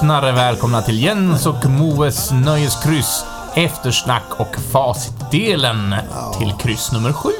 [0.00, 3.24] Lyssnare, välkomna till Jens och Moes Nöjeskryss
[3.54, 5.94] eftersnack och facitdelen
[6.38, 7.30] till kryss nummer sju.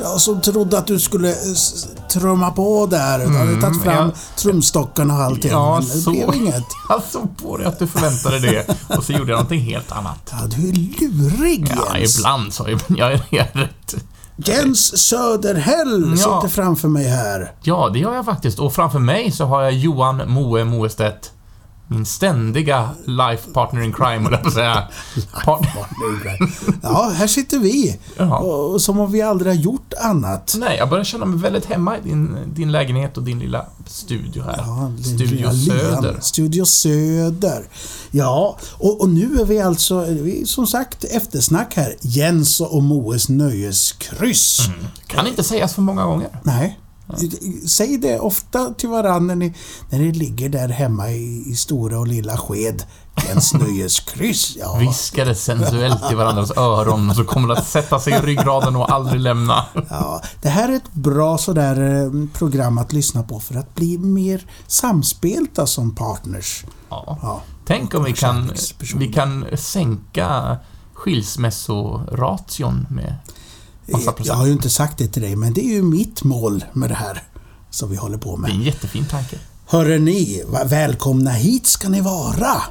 [0.00, 3.18] Jag som trodde att du skulle s- trumma på där.
[3.18, 4.20] Du hade tagit fram ja.
[4.36, 5.50] trumstockarna och allting.
[5.50, 6.10] Ja, men det så.
[6.10, 6.64] blev inget.
[6.88, 8.66] Jag såg på dig att du förväntade det
[8.96, 10.30] och så gjorde jag någonting helt annat.
[10.32, 12.18] Ja, du är lurig Ja, Jens.
[12.18, 12.66] ibland så.
[12.88, 13.94] Jag är jag är rätt.
[14.36, 16.40] Jens Söderhäll Ja.
[16.40, 17.52] sitter framför mig här.
[17.62, 18.58] Ja, det gör jag faktiskt.
[18.58, 21.32] Och framför mig så har jag Johan Moe Moestedt.
[21.92, 24.88] Min ständiga life partner in crime, höll jag på att säga.
[26.82, 27.98] Ja, här sitter vi.
[28.16, 28.38] Ja.
[28.38, 30.54] Och, som om vi aldrig har gjort annat.
[30.58, 34.42] Nej, jag börjar känna mig väldigt hemma i din, din lägenhet och din lilla studio
[34.42, 34.56] här.
[34.58, 35.50] Ja, studio.
[35.50, 36.16] Söder.
[36.20, 37.68] Studio Söder.
[38.10, 41.96] Ja, och, och nu är vi alltså, vi, som sagt, eftersnack här.
[42.00, 44.60] Jens och Moes nöjeskryss.
[45.06, 46.28] Kan inte sägas för många gånger.
[46.42, 46.79] Nej.
[47.68, 49.54] Säg det ofta till varandra när ni,
[49.90, 52.82] när ni ligger där hemma i, i stora och lilla sked.
[53.28, 54.56] Jens nöjeskryss.
[54.56, 54.76] Ja.
[54.76, 58.92] Viskar det sensuellt i varandras öron så kommer det att sätta sig i ryggraden och
[58.92, 59.64] aldrig lämna.
[59.90, 63.98] Ja, det här är ett bra sådär eh, program att lyssna på för att bli
[63.98, 66.64] mer samspelta som partners.
[66.88, 67.18] Ja.
[67.22, 67.42] Ja.
[67.66, 68.52] Tänk om vi kan,
[68.94, 70.56] vi kan sänka
[70.94, 73.14] skilsmässoration med
[73.92, 74.38] massa Jag procent.
[74.38, 76.94] har ju inte sagt det till dig, men det är ju mitt mål med det
[76.94, 77.22] här
[77.70, 78.66] som vi håller på Det är en med.
[78.66, 79.36] jättefin tanke.
[79.66, 82.62] Hörre ni, välkomna hit ska ni vara.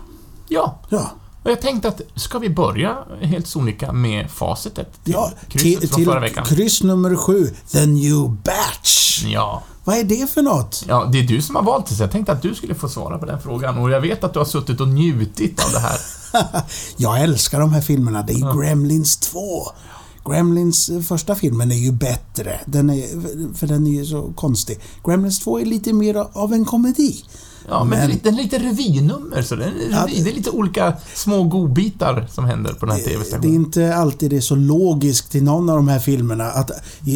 [0.47, 1.11] Ja, Ja,
[1.43, 5.89] och jag tänkte att ska vi börja helt sonika med facitet till ja krysset till,
[5.89, 6.45] från förra till veckan?
[6.45, 9.23] kryss nummer sju, The New Batch.
[9.25, 9.63] Ja.
[9.83, 10.83] Vad är det för något?
[10.87, 12.89] Ja, det är du som har valt det, så jag tänkte att du skulle få
[12.89, 13.77] svara på den frågan.
[13.77, 15.99] Och jag vet att du har suttit och njutit av det här.
[16.97, 18.21] Jag älskar de här filmerna.
[18.21, 19.39] Det är Gremlins 2.
[20.25, 22.59] Gremlins eh, första filmen är ju bättre.
[22.65, 24.79] Den är, för den är ju så konstig.
[25.05, 27.23] Gremlins 2 är lite mer av en komedi.
[27.69, 30.19] Ja, men, Men- det är lite- den är lite revynummer, så det är, Ja, det
[30.29, 33.53] är lite olika små godbitar som händer på den här Det är TV-stationen.
[33.55, 36.43] inte alltid det är så logiskt i någon av de här filmerna.
[36.45, 36.71] Att,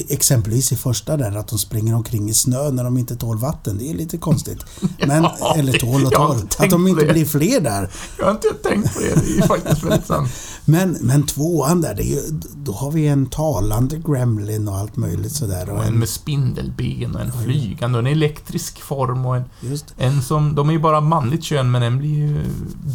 [0.09, 3.77] exempelvis i första där, att de springer omkring i snö när de inte tål vatten.
[3.77, 4.59] Det är lite konstigt.
[5.07, 6.35] Men, Ja, eller tål och tål.
[6.57, 7.89] Att de inte blir fler där.
[8.17, 10.29] Jag har inte tänkt på det, det är faktiskt väldigt sant.
[10.65, 12.21] Men, men tvåan där, det är ju,
[12.55, 15.69] då har vi en talande gremlin och allt möjligt sådär.
[15.69, 19.43] Och Och en med spindelben och en flygande och en elektrisk form och en,
[19.97, 20.42] en som...
[20.55, 22.43] De är ju bara manligt kön, men en blir ju...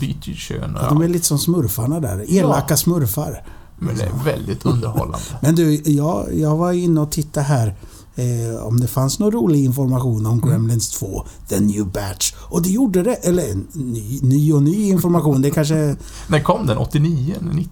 [0.01, 0.79] byter ju kön.
[0.83, 2.25] Ja, de är lite som smurfarna där.
[2.39, 3.43] Elaka smurfar.
[3.79, 5.19] Men det är väldigt underhållande.
[5.43, 7.75] Men du, jag, jag var inne och tittade här
[8.15, 10.49] eh, om det fanns någon rolig information om Mm.
[10.51, 12.35] Gremlins 2, The New Batch.
[12.39, 13.15] Och det gjorde det.
[13.15, 15.43] Eller ny, ny och ny information.
[15.43, 15.97] Det kanske...
[16.29, 16.79] När kom den?
[16.79, 17.35] 89?
[17.53, 17.71] 90?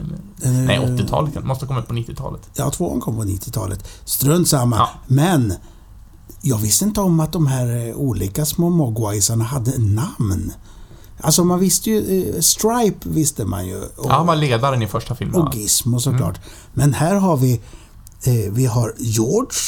[0.00, 0.58] Eller?
[0.60, 1.34] eh, Nej, 80-talet.
[1.34, 2.40] Den måste ha kommit på 90-talet.
[2.54, 3.88] Ja, tvåan kom på 90-talet.
[4.04, 4.76] Strunt samma.
[4.76, 4.88] Ja.
[5.06, 5.52] Men
[6.48, 10.52] jag visste inte om att de här eh, olika små mogwaisarna hade namn.
[11.20, 12.28] Alltså man visste ju...
[12.34, 13.76] Eh, Stripe visste man ju.
[13.82, 15.40] Och, Ja, han var ledaren i första filmen.
[15.40, 16.40] och Gizmo såklart.
[16.74, 17.52] Men här har vi...
[18.24, 19.58] Eh, vi har George,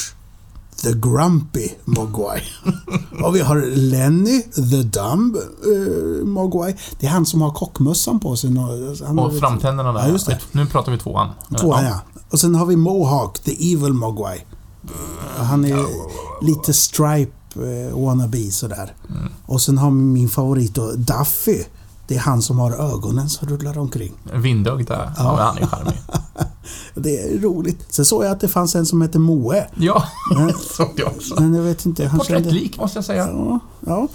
[0.83, 2.41] the Grumpy Mogwai.
[3.25, 6.75] och vi har Lenny, the Dumb eh, Mogwai.
[7.01, 8.51] Det är han som har kockmössan på sig.
[8.51, 10.01] nå- Han Och framtänderna där.
[10.01, 10.39] Ja, just det.
[10.53, 11.29] Nu pratar vi tvåan.
[11.61, 12.01] Tvåan ja.
[12.31, 14.45] Och sen har vi Mohawk, the evil Mogwai.
[15.37, 15.85] Han är
[16.45, 18.95] lite Stripe eh, wannabe sådär.
[19.11, 19.33] Mm.
[19.47, 21.65] Och sen har vi min favorit då, Duffy.
[22.07, 24.13] Det är han som har ögonen som rullar omkring.
[24.35, 25.13] Vindögda.
[25.17, 25.99] Ja, men han är charmig.
[26.95, 27.87] Det är roligt.
[27.89, 29.67] Sen såg jag att det fanns en som heter Moe.
[29.75, 30.05] Ja,
[30.37, 31.35] Men, såg jag också.
[31.41, 32.07] men jag vet inte.
[32.07, 32.43] Han kände...
[32.43, 33.29] Porträttlik, måste jag säga.
[33.29, 34.09] Ja, ja.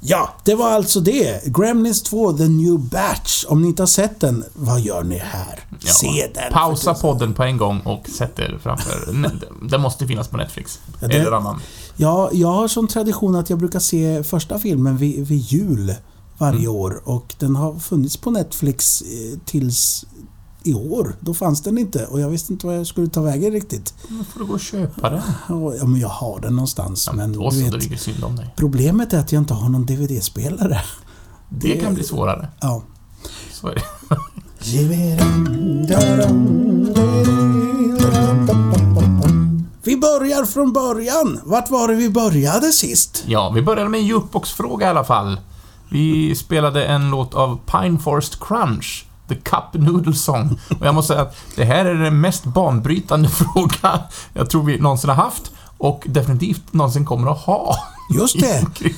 [0.00, 1.44] Ja, det var alltså det.
[1.46, 3.44] Gremlins 2, The New Batch.
[3.48, 5.60] Om ni inte har sett den, vad gör ni här?
[5.80, 5.92] Ja.
[5.92, 6.52] Se den.
[6.52, 9.28] Pausa podden på en gång och sätt er framför...
[9.68, 10.78] Den måste finnas på Netflix.
[11.00, 11.60] Ja, det- Eller annan.
[11.96, 15.94] Ja, jag har som tradition att jag brukar se första filmen vid, vid jul
[16.38, 20.04] varje år och den har funnits på Netflix eh, tills
[20.66, 21.16] i år.
[21.20, 23.94] Då fanns den inte och jag visste inte vad jag skulle ta vägen riktigt.
[24.08, 25.22] Då får du gå och köpa den.
[25.48, 27.06] Ja, men jag har den någonstans.
[27.06, 28.54] Ja, men då du vet, synd om dig.
[28.56, 30.80] problemet är att jag inte har någon DVD-spelare.
[31.48, 32.48] Det kan bli svårare.
[32.60, 32.82] Ja.
[33.52, 33.82] Så är det.
[39.82, 41.40] Vi börjar från början.
[41.44, 43.24] Vart var det vi började sist?
[43.26, 45.40] Ja, vi började med en jukebox-fråga i alla fall.
[45.90, 50.58] Vi spelade en låt av Pine Forest Crunch, The Cup Noodle Song.
[50.80, 54.00] Och jag måste säga att det här är den mest banbrytande fråga
[54.32, 57.76] jag tror vi någonsin har haft och definitivt någonsin kommer att ha.
[58.14, 58.66] Just det.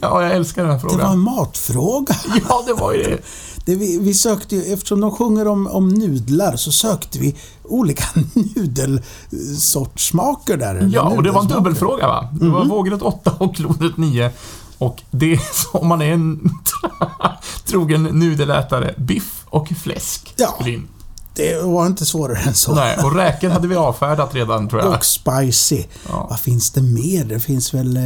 [0.00, 1.18] Ja, jag älskar den här Det var en frågan.
[1.18, 2.14] matfråga.
[2.48, 3.18] Ja, det var ju det.
[3.64, 8.04] Det vi, vi sökte ju, eftersom de sjunger om, om nudlar, så sökte vi olika
[8.34, 10.90] nudelsortssmaker där.
[10.92, 12.28] Ja, och det var en dubbelfråga va?
[12.32, 14.30] Det var vågrätt 8 och klodet 9.
[14.78, 15.40] Och det är
[15.72, 16.50] om man är en
[17.64, 20.58] trogen nudelätare, biff och fläsk Ja.
[20.66, 20.88] in.
[21.34, 22.74] Det var inte svårare än så.
[22.74, 24.92] Nej, och räkor hade vi avfärdat redan tror jag.
[24.94, 25.84] Och spicy.
[26.08, 26.26] Ja.
[26.30, 27.24] Vad finns det mer?
[27.24, 28.02] Det finns väl eh,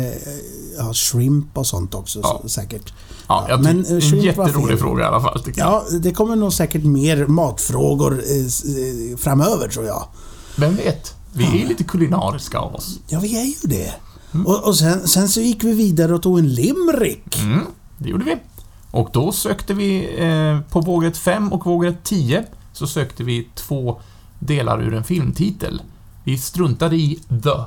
[0.78, 2.42] ja, shrimp och sånt också Ja.
[2.46, 2.92] säkert.
[3.28, 5.42] Ja, jag men, eh, en jätterolig fråga i alla fall.
[5.56, 10.04] Ja, det kommer nog säkert mer matfrågor eh, eh, framöver tror jag.
[10.56, 11.14] Vem vet?
[11.32, 12.98] Vi är ju lite kulinariska av oss.
[13.08, 13.92] Ja, vi är ju det.
[14.46, 17.38] Och, och sen, sen så gick vi vidare och tog en limerick.
[17.42, 17.60] Mm,
[17.98, 18.36] det gjorde vi.
[18.92, 24.00] Och då sökte vi eh, på vågrätt 5 och vågrätt 10 så sökte vi två
[24.38, 25.82] delar ur en filmtitel.
[26.24, 27.64] Vi struntade i the.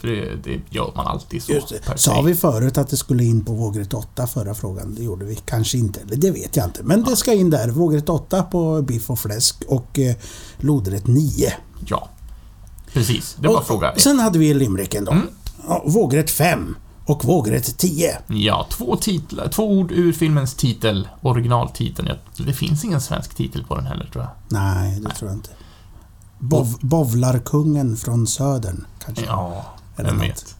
[0.00, 1.52] För det, det gör man alltid så.
[1.52, 1.98] Just det.
[1.98, 4.94] Sa vi förut att det skulle in på vågrätt 8 förra frågan?
[4.94, 6.82] Det gjorde vi kanske inte, eller det vet jag inte.
[6.82, 7.68] Men det ska in där.
[7.68, 10.16] Vågrätt 8 på biff och fläsk och eh,
[10.58, 11.52] lodrätt 9.
[11.86, 12.08] Ja.
[12.92, 14.00] Precis, det var Och fråga ett.
[14.00, 15.12] Sen hade vi limericken då.
[15.12, 15.26] Mm.
[15.68, 16.76] Ja, vågrätt 5
[17.08, 18.18] och vågrätt 10.
[18.26, 22.08] Ja, två, titlar, två ord ur filmens titel, originaltiteln.
[22.36, 24.30] Det finns ingen svensk titel på den heller, tror jag.
[24.48, 25.50] Nej, det tror jag inte.
[26.38, 29.24] Bov, bovlarkungen från södern, kanske.
[29.24, 29.64] Ja,
[29.96, 30.54] Eller vem vet.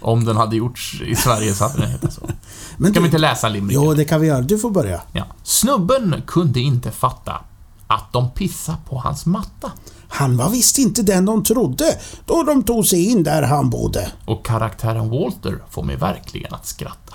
[0.00, 2.20] Om den hade gjorts i Sverige så hade den hetat så.
[2.76, 3.84] Men Ska du- vi inte läsa limericken?
[3.84, 4.40] Jo, det kan vi göra.
[4.40, 5.00] Du får börja.
[5.12, 5.24] Ja.
[5.42, 7.40] Snubben kunde inte fatta
[7.86, 9.72] att de pissade på hans matta.
[10.08, 14.12] Han var visst inte den de trodde då de tog sig in där han bodde.
[14.26, 17.14] Och karaktären Walter får mig verkligen att skratta.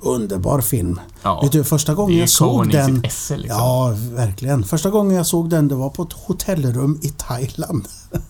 [0.00, 1.00] Underbar film.
[1.22, 3.04] Ja, Vet du, första gången jag såg den...
[3.04, 3.58] esse, liksom.
[3.58, 4.64] Ja, verkligen.
[4.64, 7.88] Första gången jag såg den, det var på ett hotellrum i Thailand.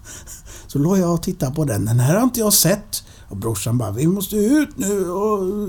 [0.66, 1.84] Så låg jag och tittade på den.
[1.84, 3.04] Den här har inte jag sett.
[3.28, 5.68] Och brorsan bara, vi måste ut nu och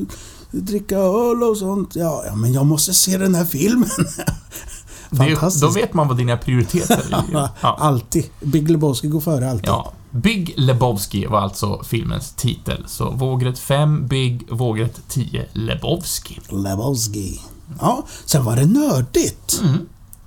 [0.51, 1.95] dricka öl och sånt.
[1.95, 3.89] Ja, ja men jag måste se den här filmen.
[5.17, 5.61] Det, Fantastiskt.
[5.61, 7.23] då vet man vad dina prioriteter är.
[7.33, 7.77] Ja, Ja.
[7.79, 8.25] Alltid.
[8.41, 9.67] Big Lebowski går före alltid.
[9.67, 9.91] ja.
[10.11, 12.83] Big Lebowski var alltså filmens titel.
[12.87, 16.39] Så vågrätt 5, Big, vågrätt 10, Lebowski.
[16.49, 17.39] Lebowski.
[17.81, 19.59] Ja, sen var det nördigt.
[19.63, 19.77] Mm.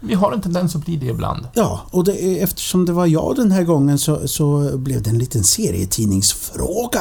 [0.00, 1.46] Vi har en tendens att bli det ibland.
[1.54, 5.10] Ja, och det, är- eftersom det var jag den här gången så, så blev det
[5.10, 7.00] en liten serietidningsfråga.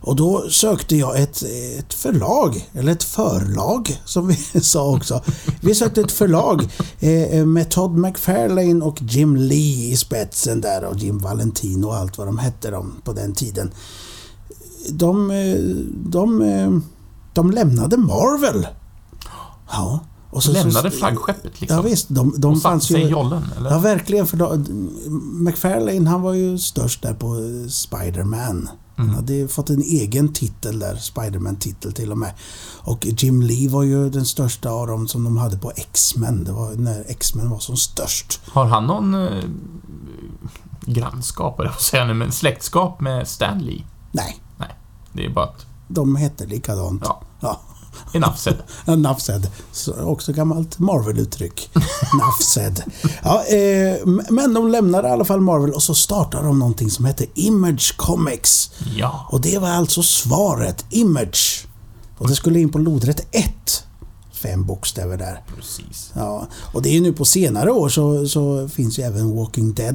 [0.00, 1.42] Och då sökte jag ett,
[1.78, 5.22] ett förlag, eller ett förlag som vi sa också.
[5.60, 6.68] Vi sökte ett förlag
[7.00, 12.18] eh, med Todd McFarlane och Jim Lee i spetsen där och Jim Valentino och allt
[12.18, 13.70] vad de hette de på den tiden.
[14.90, 15.54] De, eh,
[16.10, 16.70] de, eh,
[17.34, 18.66] de lämnade Marvel.
[19.70, 20.00] Ja.
[20.30, 21.76] Och så- Lämnade så- flaggskeppet liksom.
[21.76, 23.08] Ja, visst, de, de och fanns sig i ju...
[23.10, 23.70] jollen, eller?
[23.70, 24.26] Ja, verkligen.
[24.26, 24.56] För då,
[25.32, 27.68] McFarlane han var ju störst där på eh,
[28.98, 29.06] Spider-Man.
[29.06, 29.14] Han Mm.
[29.16, 32.32] hade fått en egen titel där, Spider-Man-titel till och med.
[32.84, 36.44] Och Jim Lee var ju den största av dem som de hade på X-Men.
[36.44, 38.40] Det var när X-Men var som störst.
[38.48, 39.44] Har han någon eh,
[40.86, 43.84] grannskap, eller vad säger jag nu, men släktskap med Stan Lee?
[44.12, 44.40] Nej,
[45.12, 45.66] Det är bara att...
[45.88, 47.02] de hette likadant.
[47.04, 47.20] Ja.
[47.40, 47.60] Ja.
[49.18, 49.50] Said.
[49.72, 51.70] Så också gammalt Marvel-uttryck.
[52.42, 52.82] Said.
[53.22, 57.04] Ja, eh, men de lämnade i alla fall Marvel och så startade de någonting som
[57.04, 58.70] hette Image Comics.
[58.96, 59.26] Ja.
[59.30, 61.66] Och det var alltså svaret, Image.
[62.18, 63.84] Och det skulle in på lodrätt 1.
[64.32, 65.42] Fem bokstäver där.
[65.56, 66.12] Precis.
[66.14, 69.74] Ja, och det är ju nu på senare år så, så finns ju även Walking
[69.74, 69.94] Dead.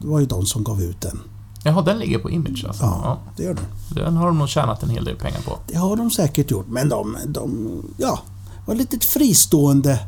[0.00, 1.20] Det var ju de som gav ut den.
[1.66, 2.84] Jaha, den ligger på Image alltså?
[2.84, 3.18] Ja, Ja.
[3.36, 3.64] det gör den.
[4.04, 5.58] Den har de nog tjänat en hel del pengar på.
[5.66, 8.18] Det har de säkert gjort, men de, de ja,
[8.66, 10.00] var ett litet fristående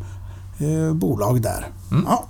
[0.59, 1.67] eh, bolag där.
[1.91, 2.05] Mm.
[2.09, 2.25] Ja,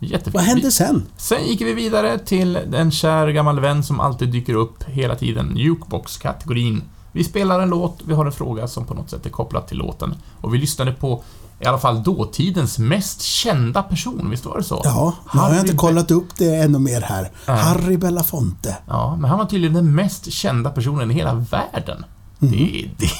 [0.00, 0.34] Jättefint.
[0.34, 1.02] vad hände sen?
[1.16, 5.52] Sen gick vi vidare till en kär gammal vän som alltid dyker upp hela tiden,
[5.56, 6.82] Jukebox-kategorin.
[7.12, 9.76] Vi spelar en låt, vi har en fråga som på något sätt är kopplad till
[9.78, 10.14] låten.
[10.40, 11.22] Och vi lyssnade på,
[11.60, 14.80] i alla fall dåtidens mest kända person, visst var det så?
[14.84, 17.30] Ja, nu har jag inte kollat upp det ännu mer här.
[17.46, 17.58] Nej.
[17.58, 18.76] Harry Belafonte.
[18.86, 22.04] Ja, men han var tydligen den mest kända personen i hela världen.
[22.38, 23.10] Det, är- det,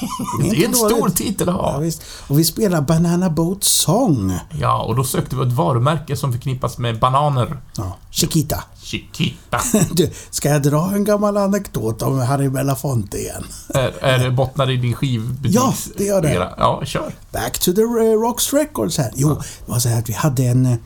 [0.49, 1.15] det är en stor dåligt.
[1.15, 1.79] titel att Ja, ha.
[1.79, 2.01] visst.
[2.27, 4.39] Och vi spelar Banana Boat Song.
[4.59, 7.57] Ja, och då sökte vi ett varumärke som förknippas med bananer.
[7.77, 8.63] Ja, Chiquita.
[8.83, 9.59] Chiquita.
[9.91, 13.43] Du, ska jag dra en gammal anekdot om Harry Belafonte igen?
[13.69, 15.55] Är, är det bottnar i din skivbutik?
[15.55, 16.33] Ja, det gör det.
[16.57, 17.13] Ja, kör.
[17.31, 19.11] Back to the eh, Rocks Records här.
[19.15, 19.29] Jo,
[19.65, 20.77] det var så här att vi hade en, eh,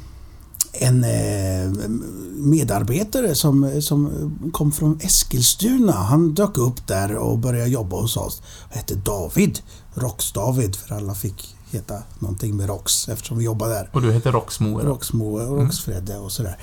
[0.74, 1.90] en eh,
[2.36, 4.12] medarbetare som, som
[4.54, 5.92] kom från Eskilstuna.
[5.92, 8.42] Han dök upp där och började jobba hos oss.
[8.60, 9.60] Han hette David.
[9.94, 13.90] Rocks-David, för alla fick heta någonting med Rocks eftersom vi jobbade där.
[13.94, 14.80] Och du heter Roxmo.
[14.80, 16.58] Roxmo och Roxfredde och sådär.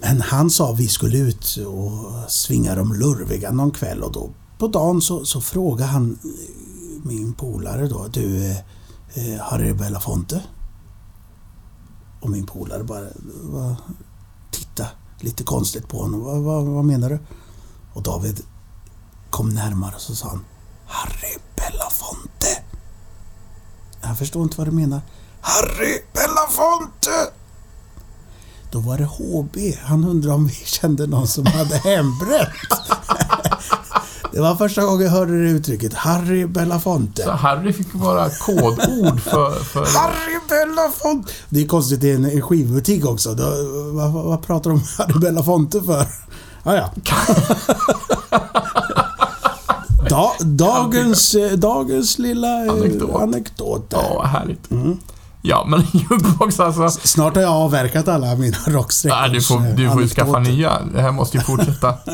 [0.00, 4.68] Men han sa vi skulle ut och svinga de lurviga någon kväll och då på
[4.68, 6.18] dagen så, så frågade han
[7.02, 8.56] min polare då, du eh,
[9.14, 10.42] eh, Harry Belafonte?
[12.22, 13.06] Och min polare bara
[13.42, 13.76] va,
[14.50, 14.86] titta
[15.20, 16.20] lite konstigt på honom.
[16.20, 17.18] Vad, vad, vad menar du?
[17.92, 18.40] Och David
[19.30, 20.44] kom närmare och så sa han
[20.86, 22.32] Harry Belafonte.
[22.42, 22.62] Belafonte.
[24.02, 25.00] Jag förstår inte vad du menar.
[25.40, 27.32] Harry Belafonte!
[28.70, 29.56] Då var det HB.
[29.82, 32.52] Han undrade om vi kände någon som hade hembränt.
[34.32, 35.94] Det var första gången jag hörde det uttrycket.
[35.94, 37.22] Harry Belafonte.
[37.22, 39.50] Så Harry fick vara kodord för...
[39.64, 41.32] för Harry Belafonte!
[41.48, 43.34] Det är konstigt, är en, en skivbutik också.
[43.34, 43.44] Då,
[43.92, 46.06] vad, vad, pratar de om Harry Belafonte för?
[46.62, 46.90] Ah, ja.
[50.08, 53.22] da, dagens, eh, dagens lilla eh, Anekdot.
[53.22, 53.98] anekdot där.
[53.98, 54.70] ja, härligt.
[55.44, 56.90] Ja, men jukebox alltså.
[56.90, 60.82] Snart har jag avverkat alla mina rockstreckors Nej, du får, du får ju skaffa nya.
[60.94, 61.94] Det här måste ju fortsätta.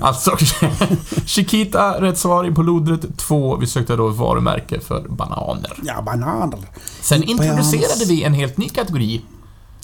[0.00, 0.36] Alltså,
[1.26, 3.18] Chiquita, rätt svar i på lodret.
[3.18, 5.72] Två, vi sökte då ett varumärke för bananer.
[5.82, 6.58] Ja, bananer.
[7.00, 9.24] Sen introducerade vi en helt ny kategori.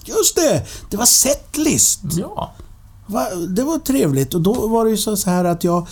[0.05, 0.67] Just det!
[0.91, 2.01] Det var setlist.
[2.03, 2.53] Ja.
[3.49, 5.87] Det var trevligt och då var det ju så här att jag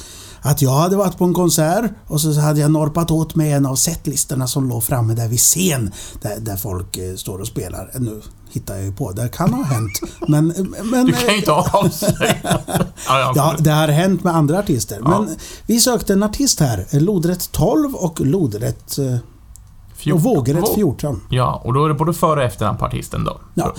[0.47, 3.67] att jag hade varit på en konsert och så hade jag norpat åt mig en
[3.67, 7.91] av setlistorna som låg framme där vid scen där, där folk eh, står och spelar.
[7.95, 10.01] Eh, Nu hittar jag ju på, det kan ha hänt.
[10.29, 10.47] Men,
[10.85, 12.35] men Du kan ju inte avslöja.
[13.35, 15.01] Ja, det har hänt med andra artister.
[15.05, 15.09] Ja.
[15.09, 15.37] Men
[15.67, 16.87] vi sökte en artist här.
[16.91, 18.99] eh, Lodrätt 12 och lodrätt...
[20.07, 20.35] eh, Och 14.
[20.37, 21.21] vågrätt Vå- 14.
[21.31, 23.41] Ja, och då är det både före och efternamn på artisten då.
[23.55, 23.75] Ja.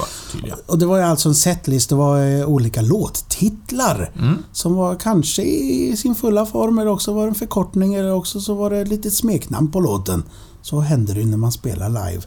[0.66, 1.90] Och det var ju alltså en setlist.
[1.90, 4.12] Det var eh, olika låttitlar.
[4.20, 4.38] Mm.
[4.52, 8.40] Som var kanske i sin fulla form eller också var det en förkortning eller också
[8.42, 10.24] så var det ett litet smeknamn på låten.
[10.62, 12.24] Så händer det ju när man spelar live.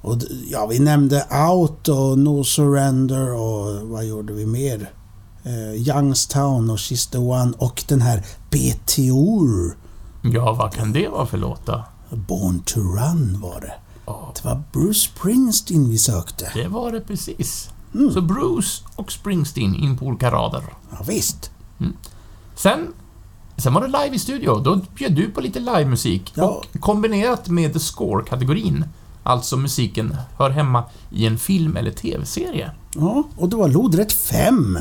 [0.00, 0.16] Och
[0.50, 4.90] ja, vi nämnde Out och No Surrender och vad gjorde vi mer?
[5.44, 9.76] Eh, Youngstown och She's the One och den här BTOR.
[10.22, 11.84] Ja, vad kan det vara för låt då?
[12.16, 13.72] Born to Run var det.
[14.06, 16.50] Ja, Det var Bruce Springsteen vi sökte.
[16.54, 17.70] det var det precis.
[17.94, 18.10] Mm.
[18.12, 20.62] Så Bruce och Springsteen in på olika rader.
[20.90, 21.50] Ja, visst.
[22.54, 22.92] Sen,
[23.56, 24.58] sen var det live i studio.
[24.58, 26.32] Då bjöd du på lite livemusik.
[26.34, 26.44] Ja.
[26.44, 28.84] Och kombinerat med The Score-kategorin.
[29.22, 32.70] Alltså musiken hör hemma i en film eller TV-serie.
[32.94, 34.78] Ja, och det var lodrätt 5.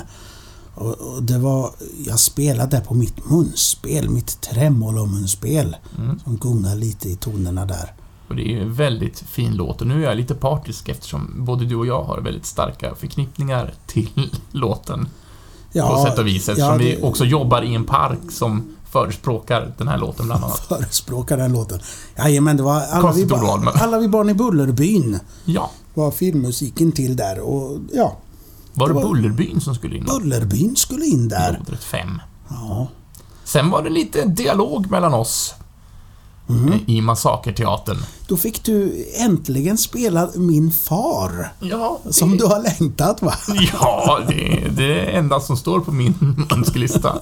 [0.75, 1.71] Och, och det var...
[2.05, 5.75] Jag spelade på mitt munspel, mitt tremolomunspel.
[5.97, 6.19] Mm.
[6.19, 7.93] Som gungar lite i tonerna där.
[8.29, 11.33] Och det är ju en väldigt fin låt och nu är jag lite partisk eftersom
[11.37, 14.09] både du och jag har väldigt starka förknippningar till
[14.51, 15.07] låten.
[15.73, 19.73] på sätt och vis eftersom ja, vi det- också jobbar i en park som förespråkar
[19.77, 20.59] den här låten bland annat.
[20.67, 21.79] förespråkar den låten.
[22.17, 25.71] Jajamän, det var alla vi, Konstigt ba- ordval, men- alla vi barn i Bullerbyn Ja,
[25.93, 28.17] var filmmusiken till där och ja,
[28.73, 30.05] var det, Det var- Bullerbyn som skulle in?
[30.05, 30.19] då?
[30.19, 31.57] Bullerbyn skulle in där.
[31.59, 32.21] Lodrätt 5.
[32.49, 32.87] Ja.
[33.43, 35.53] Sen var det lite dialog mellan oss
[36.49, 36.71] Mm.
[36.73, 37.97] eh, i Massakerteatern.
[38.27, 41.53] Då fick du äntligen spela Min far.
[41.59, 43.33] Ja, det, Som du har längtat va?
[43.73, 47.17] ja det, är det enda som står på min önskelista.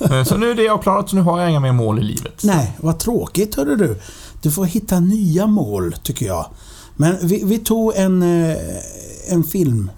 [0.00, 2.42] Eh, Så nu är det avklarat, så nu har jag inga mer mål i livet.
[2.44, 4.00] Nej, vad tråkigt hörru du.
[4.42, 6.46] Du får hitta nya mål, tycker jag.
[6.96, 8.56] Men vi, vi tog en, eh,
[9.28, 9.90] en film...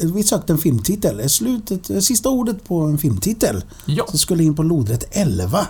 [0.00, 1.28] Vi sökte en filmtitel.
[1.30, 3.64] Slutet, sista ordet på en filmtitel.
[3.84, 5.66] Ja, Som skulle in på lodrätt 11.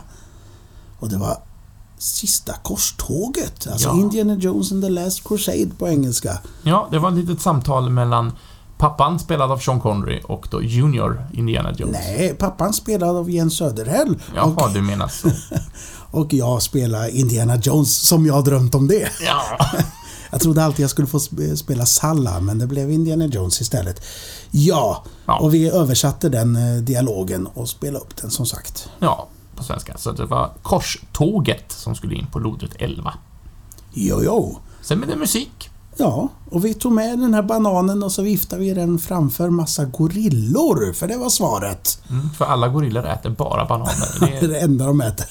[0.99, 1.37] Och det var
[1.99, 3.67] Sista korståget.
[3.73, 3.95] Alltså Ja.
[4.01, 6.39] Indiana Jones and the Last Crusade på engelska.
[6.63, 8.33] ja, det var ett litet samtal mellan
[8.79, 11.93] pappan, spelad av Sean Connery, och då Junior Indiana Jones.
[11.93, 14.19] Nej, pappan spelad av Jens Söderhäll.
[14.35, 15.29] Jaha, Och, du menar så.
[16.19, 19.09] och jag spelar Indiana Jones som jag har drömt om det.
[19.27, 19.43] Ja.
[20.31, 24.03] Jag trodde alltid jag skulle få sp- spela Salla, men det blev Indiana Jones istället.
[24.51, 25.39] Ja, Ja.
[25.39, 28.89] och vi översatte den eh, dialogen och spelade upp den som sagt.
[28.99, 29.99] ja, på svenska.
[29.99, 33.15] Så det var Korståget som skulle in på lodret 11.
[33.93, 34.59] Jo, jo.
[34.83, 35.71] Sen med det musik.
[35.97, 39.85] Ja, och vi tog med den här bananen och så viftade vi den framför massa
[39.85, 42.03] gorillor, för det var svaret.
[42.11, 44.09] Mm, för alla gorillor äter bara bananer.
[44.21, 45.27] Det är, det enda de äter.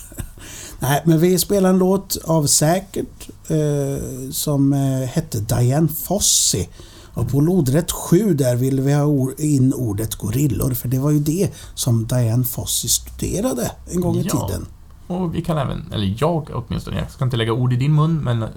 [0.79, 6.67] Nej, men vi spelade en låt av Säkert eh, som eh, hette Diane Fossey.
[7.13, 11.19] Och på lodrätt 7 där ville vi ha in ordet gorillor för det var ju
[11.19, 14.47] det som Diane Fossey studerade en gång i Ja.
[14.47, 14.65] tiden.
[15.07, 18.17] och vi kan även, eller jag åtminstone, jag ska inte lägga ord i din mun,
[18.23, 18.49] men eh,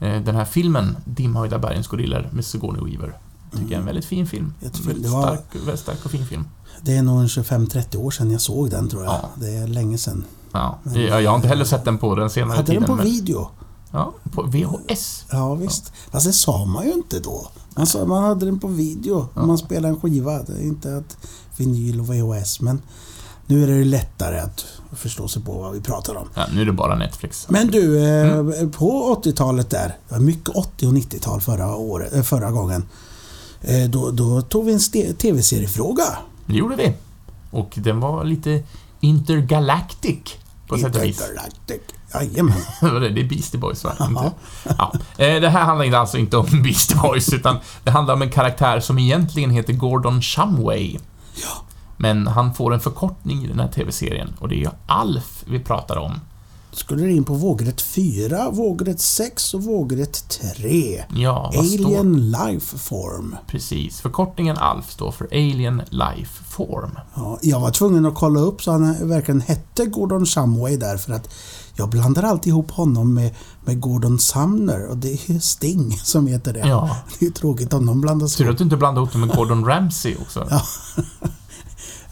[0.00, 3.18] eh, den här filmen, Dimhöjda bergens gorillor med Sigourney Weaver,
[3.52, 4.54] tycker jag är en väldigt fin film.
[4.60, 6.44] Väldigt Det var- stark, väldigt stark och fin film.
[6.84, 9.12] Det är nog en 25-30 år sedan jag såg den tror jag.
[9.12, 9.28] Ja.
[9.40, 10.24] Det är länge sedan.
[10.52, 12.82] Ja, jag, jag har inte heller sett den på den senare Hade tiden.
[12.82, 13.48] den på men, video?
[13.92, 15.24] ja, på VHS.
[15.30, 15.92] Ja visst.
[16.10, 17.48] Fast det sa man ju inte då.
[17.86, 19.46] Sa, man hade den på video Ja.
[19.46, 20.42] man spelade en skiva.
[20.42, 21.16] Det är inte att
[21.56, 22.82] vinyl och VHS men
[23.46, 26.28] nu är det lättare att förstå sig på vad vi pratar om.
[26.34, 27.46] Ja, nu är det bara Netflix.
[27.48, 28.70] Men du, eh, Mm.
[28.70, 32.84] på 80-talet där, det var mycket 80 och 90-tal förra, året, eh, förra gången.
[33.60, 36.04] Eh, då, då tog vi en tv-seriefråga.
[36.46, 36.92] Det gjorde vi.
[37.50, 38.62] Och den var lite
[39.00, 40.18] intergalactic.
[40.68, 41.20] på sätt och vis.
[41.20, 41.80] Intergalactic.
[42.14, 42.56] Jajamän.
[43.14, 43.92] det är Beastie Boys, va?
[44.00, 44.32] Inte?
[44.78, 44.92] Ja.
[45.16, 48.30] Eh, Det här handlar inte- alltså inte om Beastie Boys, utan det handlar om en
[48.30, 50.98] karaktär som egentligen heter Gordon Shumway.
[51.34, 51.62] Ja.
[51.96, 55.58] Men han får en förkortning i den här TV-serien, och det är ju Alf vi
[55.60, 56.20] pratar om.
[56.76, 61.04] Skulle du in på vågrätt 4, vågrätt 6 och vågrätt 3.
[61.16, 61.84] Ja, vad står...
[61.84, 63.36] Alien Life Form.
[63.46, 64.00] Precis.
[64.00, 66.98] Förkortningen ALF står för Alien Life Form.
[67.14, 71.12] Ja, jag var tvungen att kolla upp så han verkligen hette Gordon Shumway där för
[71.12, 71.34] att
[71.76, 76.52] jag blandar alltid ihop honom med, med Gordon Sumner och det är Sting som heter
[76.52, 76.58] det.
[76.68, 76.96] Ja.
[77.18, 78.52] Det är tråkigt om de blandas Tur ihop.
[78.52, 80.46] att du inte blandade ihop det med Gordon Ramsay också.
[80.50, 80.62] Ja.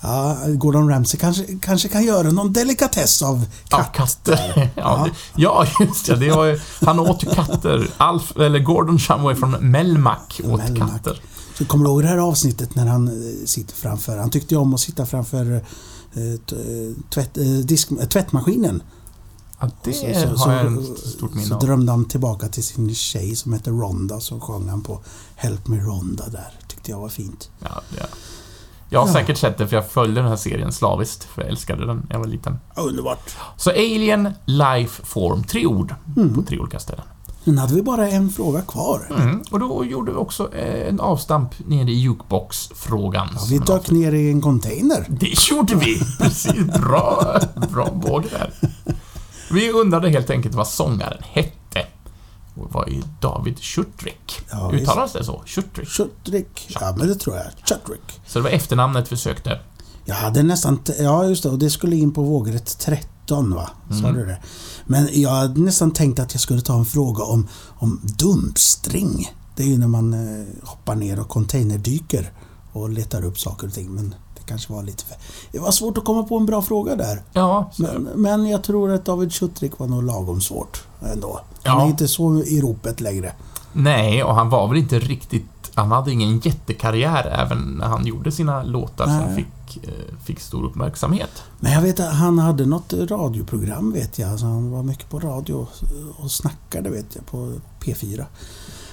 [0.05, 3.93] Ja, Gordon Ramsay kanske, kanske kan göra någon delikatess av Ja, katt.
[3.95, 4.71] katter.
[4.77, 6.17] Ja, ja, just det.
[6.17, 7.91] det ju, han åt ju katter.
[7.97, 10.91] Alf, eller Gordon Shumway från Melmac åt Melmac.
[10.93, 11.21] katter.
[11.59, 14.61] Så kommer du ihåg det här avsnittet när han eh, sitter framför, han tyckte ju
[14.61, 18.83] om att sitta framför eh, eh, tvätt, eh, disk, eh, tvättmaskinen.
[19.61, 21.61] Ja, det Så- så- så- har jag ett stort minne Så av.
[21.61, 25.01] drömde han tillbaka till sin tjej som heter Ronda, så sjöng han på
[25.37, 26.59] Help Me Ronda där.
[26.69, 27.51] Tyckte jag var fint.
[27.61, 28.05] Ja, ja.
[28.93, 29.13] Jag har Ja.
[29.13, 32.15] säkert sett det, för jag följde den här serien slaviskt, för jag älskade den när
[32.15, 32.59] jag var liten.
[32.77, 33.37] Underbart.
[33.57, 36.35] Så Alien Life Form, tre ord Mm.
[36.35, 37.05] på tre olika ställen.
[37.45, 39.07] Nu hade vi bara en fråga kvar.
[39.19, 39.43] Mm.
[39.51, 43.29] Och då gjorde vi också eh, en avstamp nere i jukebox-frågan.
[43.35, 45.07] Ja, vi dök ner i en container.
[45.09, 46.01] Det gjorde vi!
[46.21, 47.39] Precis, bra,
[47.73, 48.51] bra båg där.
[49.51, 51.53] Vi undrade helt enkelt vad sångaren hette.
[52.55, 54.41] Och var ju David Schuttrick.
[54.51, 54.73] Ja.
[54.73, 55.43] Uttalas det så?
[55.47, 55.89] Schuttrick.
[55.89, 56.69] Chutrik.
[56.81, 57.45] Ja, men det tror jag.
[57.69, 58.21] Chutrik.
[58.27, 59.61] Så det var efternamnet vi sökte.
[60.05, 60.81] Jag hade nästan...
[60.99, 61.49] Ja, just det.
[61.49, 63.71] Och det skulle in på vågrätt 13, va?
[63.91, 64.15] Sa Mm.
[64.15, 64.39] du det?
[64.87, 67.49] Men jag hade nästan tänkt att jag skulle ta en fråga om,
[67.79, 69.33] om dumpstring.
[69.57, 72.33] Det är ju när man eh, hoppar ner och containerdyker
[72.73, 73.91] och letar upp saker och ting.
[73.91, 74.15] Men
[74.47, 75.17] det kanske var lite för...
[75.53, 77.23] Det var svårt att komma på en bra fråga där.
[77.33, 81.41] Ja, Men, men jag tror att David Schutrik var nog lagom svårt ändå.
[81.65, 81.85] Han Ja.
[81.85, 83.33] är inte så i ropet längre.
[83.73, 85.45] nej, och han var väl inte riktigt...
[85.75, 89.35] Han hade ingen jättekarriär även när han gjorde sina låtar som Nej.
[89.37, 89.91] fick, eh,
[90.25, 91.43] fick stor uppmärksamhet.
[91.61, 94.31] Men jag vet att han hade något radioprogram vet jag.
[94.31, 95.67] Alltså han var mycket på radio
[96.19, 98.25] och snackade vet jag på P4.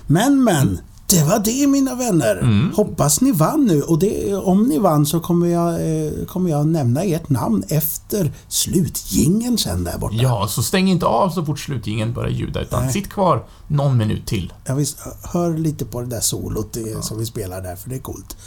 [0.07, 0.79] Men men!
[1.10, 2.36] Det var det mina vänner.
[2.36, 2.74] Mm.
[2.76, 6.67] Hoppas ni vann nu och det, om ni vann så kommer jag, eh, kommer jag
[6.67, 10.15] nämna ert namn efter slutgingen sen där borta.
[10.15, 12.93] Ja, så stäng inte av så fort slutgingen börjar ljuda, utan Nej.
[12.93, 14.54] sitt kvar någon minut till.
[14.65, 17.95] Jag visst, hör lite på det där solot eh, som vi spelar där för det
[17.95, 18.38] är coolt.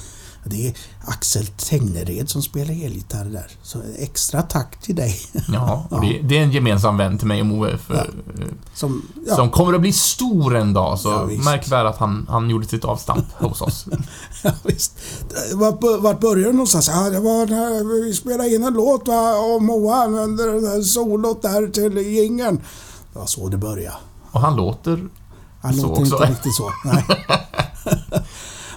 [0.44, 0.74] Det är
[1.05, 3.46] Axel Tegnered som spelar elgitarr där.
[3.62, 5.16] Så extra tack till dig.
[5.52, 9.02] Ja, och det, det är en gemensam vän till mig och Moe, för, eh, Som,
[9.26, 11.44] ja, som kommer att bli stor en dag, så Ja, visst.
[11.44, 13.87] märk väl att han, han gjorde sitt avstamp hos oss.
[14.42, 14.98] Ja, visst.
[15.55, 16.88] Vart, vart började det någonstans?
[16.88, 20.83] Ja, det var när vi spelade in en låt va, och Moa använde den där
[20.83, 22.57] solot där till jingeln.
[23.12, 23.96] Det var så det började.
[24.31, 25.09] Och han låter...
[25.62, 26.14] Han Så låter också.
[26.14, 26.70] inte riktigt så.
[26.85, 27.05] Nej.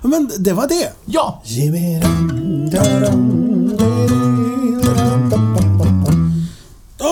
[0.07, 0.93] Men det var det.
[1.05, 1.41] Ja!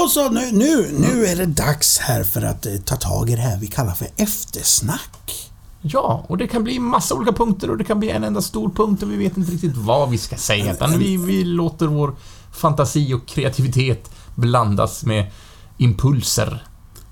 [0.04, 3.36] Och så nu, nu, nu är det dags här för att eh, ta tag i
[3.36, 5.50] det här vi kallar för eftersnack.
[5.82, 8.70] Ja, och det kan bli massa olika punkter och det kan bli en enda stor
[8.70, 12.16] punkt och vi vet inte riktigt vad vi ska säga, utan vi, vi låter vår
[12.54, 15.32] fantasi och kreativitet blandas med
[15.78, 16.64] impulser.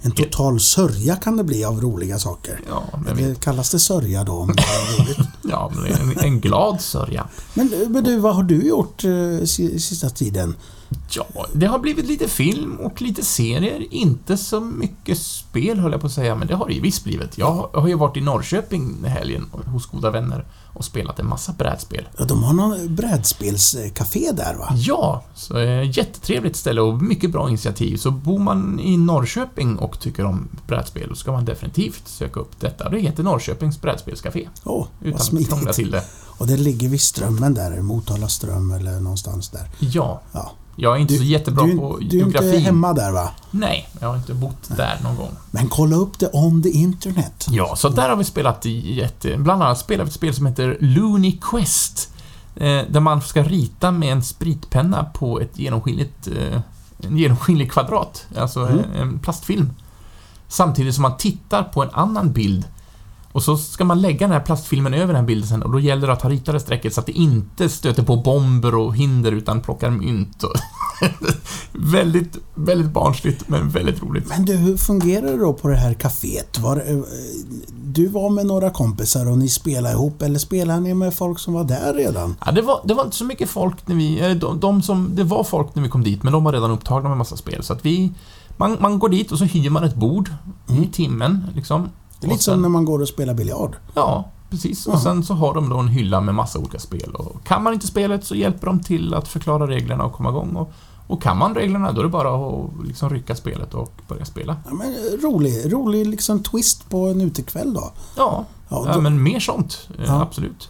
[0.04, 2.62] En total sörja kan det bli av roliga saker.
[2.70, 5.18] Ja, men, Det kallas det sörja då om det är roligt.
[5.50, 7.28] ja, men en, en glad sörja.
[7.54, 10.56] Men, men du, vad har du gjort eh, si- sista tiden?
[11.10, 13.94] Ja, det har blivit lite film och lite serier.
[13.94, 17.04] Inte så mycket spel, höll jag på att säga, men det har det ju visst
[17.04, 17.38] blivit.
[17.38, 21.28] Jag har- jag har ju varit i Norrköping helgen hos goda vänner och spelat en
[21.28, 22.08] massa brädspel.
[22.18, 24.74] Ja, de har någon brädspelscafé där va?
[24.76, 27.98] Ja, så eh, jättetrevligt ställe och mycket bra initiativ.
[27.98, 32.60] Så bor man i Norrköping och tycker om brädspel, då ska man definitivt söka upp
[32.60, 32.90] detta.
[32.90, 34.48] Det heter Norrköpings brädspelscafé.
[34.64, 35.74] Åh, vad Utan att smidigt.
[35.74, 36.04] till det.
[36.38, 39.70] Och det ligger vid Strömmen där, Motala ström eller någonstans där.
[39.80, 40.52] Ja, Ja.
[40.76, 42.48] Jag är inte så jättebra du, på du är geografi.
[42.48, 43.32] inte hemma där va?
[43.52, 45.32] Nej, jag har inte bott där någon gång.
[45.52, 47.48] Men kolla upp det on the internet.
[47.50, 49.38] Ja, så där har vi spelat jätte...
[49.38, 52.10] Bland annat spelar vi ett spel som heter Looney Quest.
[52.56, 56.28] Eh, där man ska rita med en spritpenna på ett genomskinligt...
[56.28, 56.60] Eh,
[57.04, 58.26] en genomskinlig kvadrat.
[58.38, 58.80] Alltså Mm.
[58.80, 59.70] en, en plastfilm.
[60.48, 62.66] Samtidigt som man tittar på en annan bild.
[63.32, 65.80] Och så ska man lägga den här plastfilmen över den här bilden sen och då
[65.80, 68.96] gäller det att ha ritat det strecket så att det inte stöter på bomber och
[68.96, 70.54] hinder utan plockar mynt och...
[71.74, 74.30] väldigt, väldigt barnsligt, men väldigt roligt.
[74.30, 76.60] Men du, hur fungerar det då på det här kaféet?
[76.60, 76.98] Var, eh,
[77.84, 81.54] du var med några kompisar och ni spelade ihop, eller spelade ni med folk som
[81.54, 82.36] var där redan?
[82.46, 84.20] Ja, det, var, det var inte så mycket folk när vi...
[84.30, 86.72] eh, De, de som, det var folk när vi kom dit, men de var redan
[86.72, 87.64] upptagna med massa spel.
[87.64, 88.12] Så att vi...
[88.58, 90.30] Man, man går dit och så hyr man ett bord
[90.70, 91.90] i timmen, liksom.
[92.22, 93.76] Det är lite sen- som när man går och spelar biljard.
[93.94, 94.88] Ja, precis.
[94.88, 95.00] Och Jaha.
[95.02, 97.12] sen så har de då en hylla med massa olika spel.
[97.16, 100.56] Och kan man inte spelet så hjälper de till att förklara reglerna och komma igång.
[100.56, 100.72] Och,
[101.08, 104.58] och kan man reglerna, då är det bara att liksom rycka spelet och börja spela.
[104.66, 107.92] Ja, men rolig, rolig liksom twist på en utekväll då.
[108.18, 109.88] Ja, Ja, ja då- men mer sånt.
[110.00, 110.22] eh, Ja.
[110.22, 110.70] Absolut.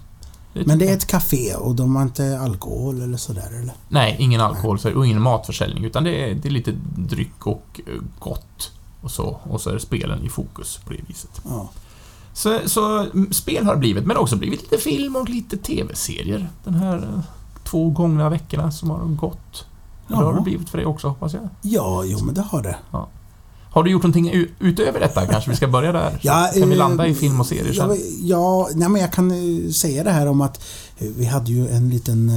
[0.53, 3.73] Men tycker det är ett café och de har inte alkohol eller sådär eller?
[3.89, 7.93] Nej, ingen alkohol och ingen matförsäljning, utan det är, det är lite dryck och eh,
[8.19, 8.71] gott.
[9.01, 11.41] Och så, och så är spelen i fokus på det viset.
[11.43, 11.69] Ja.
[12.33, 16.49] Så, så mm, spel har det blivit, men också blivit lite film och lite TV-serier.
[16.63, 17.23] Den här eh,
[17.63, 19.65] två gångna veckorna som har gått.
[20.07, 21.49] Det har det blivit för dig också, hoppas jag.
[21.61, 22.75] Ja, jo men det har det.
[23.71, 25.25] Har du gjort någonting utöver detta?
[25.25, 26.19] Kanske vi ska börja där?
[26.21, 27.97] Ja, kan vi eh, landa i film och serier Ja, sen?
[28.21, 30.63] ja nej, men jag kan eh, säga det här om att
[30.97, 32.31] vi hade ju en liten...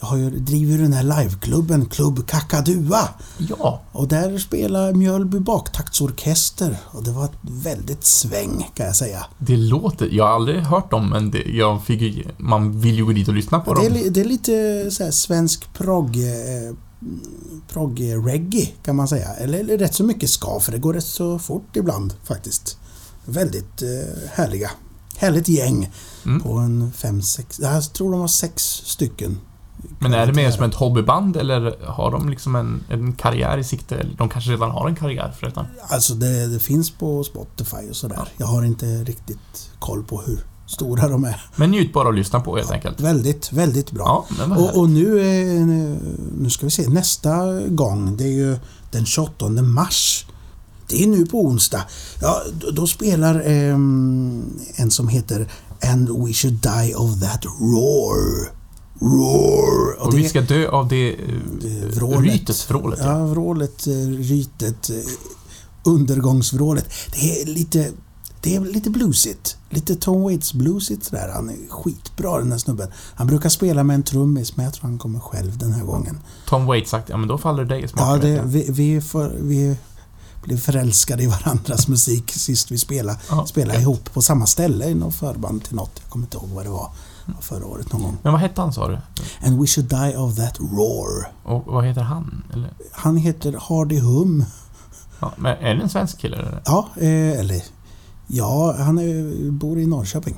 [0.00, 3.08] Jag har ju, driver ju den här liveklubben, Klubb Kakadua.
[3.38, 6.76] Ja, Och där spelar Mjölby baktaktsorkester.
[6.84, 9.26] Och det var ett väldigt sväng kan jag säga.
[9.38, 10.06] det låter...
[10.12, 13.34] Jag har aldrig hört dem, men det, jag fick man vill ju gå dit och
[13.34, 13.98] lyssna på Det är, dem.
[13.98, 16.16] li- det är lite så här svensk progg...
[16.16, 16.74] Eh,
[17.72, 19.28] progg-reggae kan man säga.
[19.34, 22.78] Eller, eller rätt så mycket ska för det går rätt så fort ibland faktiskt.
[23.24, 24.70] Väldigt eh, härliga.
[25.16, 25.90] Härligt gäng.
[26.26, 26.40] Mm.
[26.40, 27.60] På en fem, sex...
[27.60, 29.38] Jag tror de var sex stycken.
[29.98, 33.64] Men är det mer som ett hobbyband eller har de liksom en, en karriär i
[33.64, 33.96] sikte?
[33.96, 35.66] Eller de kanske redan har en karriär förresten?
[35.88, 38.28] Alltså det, det finns på Spotify och sådär.
[38.36, 41.42] Jag har inte riktigt koll på hur stora de är.
[41.56, 43.00] Men njutbara att lyssna på helt enkelt.
[43.00, 44.26] Väldigt, väldigt bra.
[44.38, 45.64] Ja, Och, och nu, är,
[46.42, 48.56] nu ska vi se, nästa gång, det är ju
[48.90, 50.26] den 28 mars.
[50.88, 51.82] Det är nu på onsdag.
[52.20, 55.48] Ja, då, spelar ehm, en som heter
[55.92, 58.57] And We Should Die of That Roar.
[59.00, 60.06] Roar.
[60.06, 61.16] Och vi ska dö av det...
[61.60, 61.88] det är Uh,
[62.68, 62.98] vrålet.
[63.02, 63.18] Ja.
[63.18, 64.96] Ja, vrålet, eh, rytet, eh,
[65.84, 66.86] undergångsvrålet.
[67.12, 67.90] Det är lite,
[68.40, 69.56] det är lite bluesigt.
[69.70, 71.30] Lite Tom Waits bluesigt sådär.
[71.34, 72.88] Han är skitbra den här snubben.
[73.14, 76.18] Han brukar spela med en trummis, men jag tror han kommer själv den här gången.
[76.48, 78.20] Tom Waits sagt, ja men då faller det dig i Ja, smaken.
[78.20, 78.74] det, vet jag.
[78.74, 79.76] vi, vi, för, vi
[80.44, 83.18] blev förälskade i varandras musik sist vi spelade.
[83.30, 85.90] Ja, Spelade ihop på samma ställe i något förband till något.
[86.02, 86.90] Jag kommer inte ihåg vad det var.
[87.40, 88.18] Förra året någon gång.
[88.22, 88.98] Men vad hette han sa du?
[89.46, 91.32] And we should die of that roar.
[91.42, 92.42] Och vad heter han?
[92.52, 94.44] Eller, Han heter Hardy Hum.
[95.20, 96.62] ja, men är det en svensk kille eller?
[96.64, 97.62] Ja, eh, eller...
[98.30, 100.36] Ja, han är, bor i Norrköping.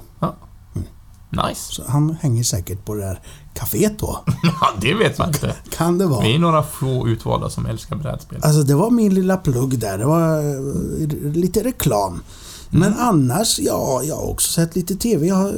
[1.48, 1.72] Nice.
[1.72, 3.20] Så han hänger säkert på det där
[3.54, 4.20] kaféet då.
[4.42, 5.54] Ja, det vet man inte.
[5.70, 6.20] Kan det vara.
[6.20, 8.40] Vi är några få utvalda som älskar brädspel.
[8.42, 9.98] Alltså det var min lilla plugg där.
[9.98, 12.22] Det var eh, lite reklam.
[12.70, 15.26] Men annars, ja, jag har också sett lite TV.
[15.26, 15.54] Jag eh,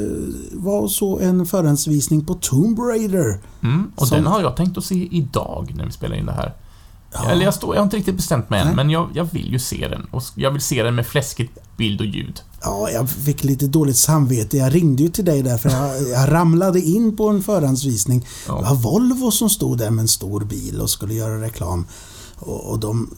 [0.52, 3.38] var och så en förhandsvisning på Tomb Raider.
[3.62, 6.32] Mm, och Som- den har jag tänkt att se idag när vi spelar in det
[6.32, 6.54] här.
[7.12, 7.30] Ja.
[7.30, 8.76] Eller jag, står, jag har inte riktigt bestämt mig än, Nej.
[8.76, 10.04] men jag, jag vill ju se den.
[10.10, 12.40] Och jag vill se den med fläskigt bild och ljud.
[12.62, 14.56] Ja, jag fick lite dåligt samvete.
[14.56, 18.26] Jag ringde ju till dig där för jag, jag ramlade in på en förhandsvisning.
[18.48, 18.56] Ja.
[18.56, 21.86] Det var Volvo som stod där med en stor bil och skulle göra reklam.
[22.38, 23.10] Och, och de...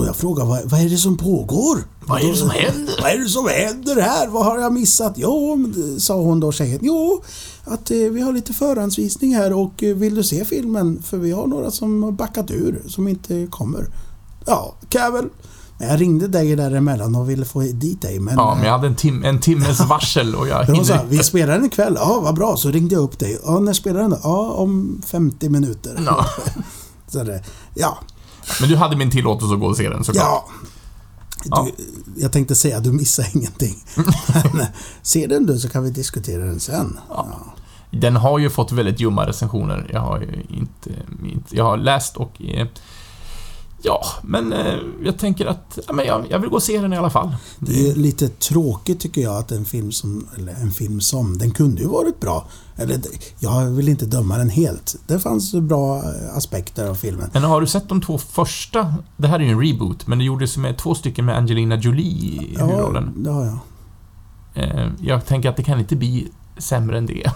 [0.00, 1.78] Och jag frågade vad, vad är det som pågår?
[2.06, 2.94] Vad är det som händer?
[3.02, 4.28] Vad är det som händer här?
[4.28, 5.12] Vad har jag missat?
[5.16, 6.78] Jo, sa hon då tjejen.
[6.82, 7.22] Jo,
[7.64, 11.02] att eh, vi har lite förhandsvisning här och eh, vill du se filmen?
[11.02, 13.86] För vi har några som har backat ur, som inte kommer.
[14.46, 15.28] Ja, kan jag väl.
[15.78, 18.34] Men jag ringde dig däremellan och ville få dit dig, men...
[18.34, 21.24] Ja, men jag hade en, tim, en timmes varsel och jag hinner vi inte.
[21.24, 21.94] spelar den ikväll.
[21.96, 22.56] Ja, vad bra.
[22.56, 23.38] Så ringde jag upp dig.
[23.44, 24.18] Ja, när spelar den då?
[24.22, 26.02] Ja, om 50 minuter.
[26.06, 26.26] Ja.
[27.12, 27.42] Så det,
[27.74, 27.98] ja,
[28.60, 30.44] Men du hade min tillåtelse att gå och se den såklart.
[31.44, 31.66] ja.
[31.76, 31.84] Du,
[32.22, 33.84] jag tänkte säga, du missar ingenting.
[34.52, 34.66] Men
[35.02, 36.98] se den du så kan vi diskutera den sen.
[37.08, 37.28] Ja.
[37.90, 39.90] Den har ju fått väldigt ljumma recensioner.
[39.92, 40.90] Jag har ju inte...
[41.24, 42.42] inte jag har läst och...
[43.82, 45.78] Ja, men eh, jag tänker att...
[45.86, 47.36] Ja, men jag, jag vill gå och se den i alla fall.
[47.58, 51.50] Det är lite tråkigt tycker jag att en film som, eller en film som, den
[51.50, 52.46] kunde ju varit bra.
[52.76, 53.00] Eller,
[53.38, 54.96] jag vill inte döma den helt.
[55.06, 57.30] Det fanns bra eh, aspekter av filmen.
[57.32, 58.94] Men har du sett de två första?
[59.16, 62.04] Det här är ju en reboot, men det gjordes med två stycken med Angelina Jolie
[62.04, 63.12] i Ja, huvudrollen.
[63.16, 63.58] det har jag.
[64.54, 67.32] Eh, jag tänker att det kan inte bli sämre än det.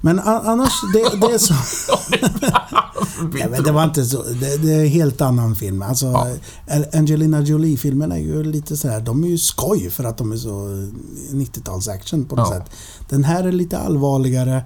[0.00, 1.54] Men annars, det, det är så...
[3.32, 4.22] Nej, men det var inte så.
[4.22, 5.82] Det, det är en helt annan film.
[5.82, 6.26] Alltså, Ja.
[6.94, 9.00] Angelina Jolie-filmen är ju lite så här.
[9.00, 10.50] De är ju skoj för att de är så
[11.32, 12.58] 90-tals-action på något Ja.
[12.60, 12.70] sätt.
[13.08, 14.64] Den här är lite allvarligare.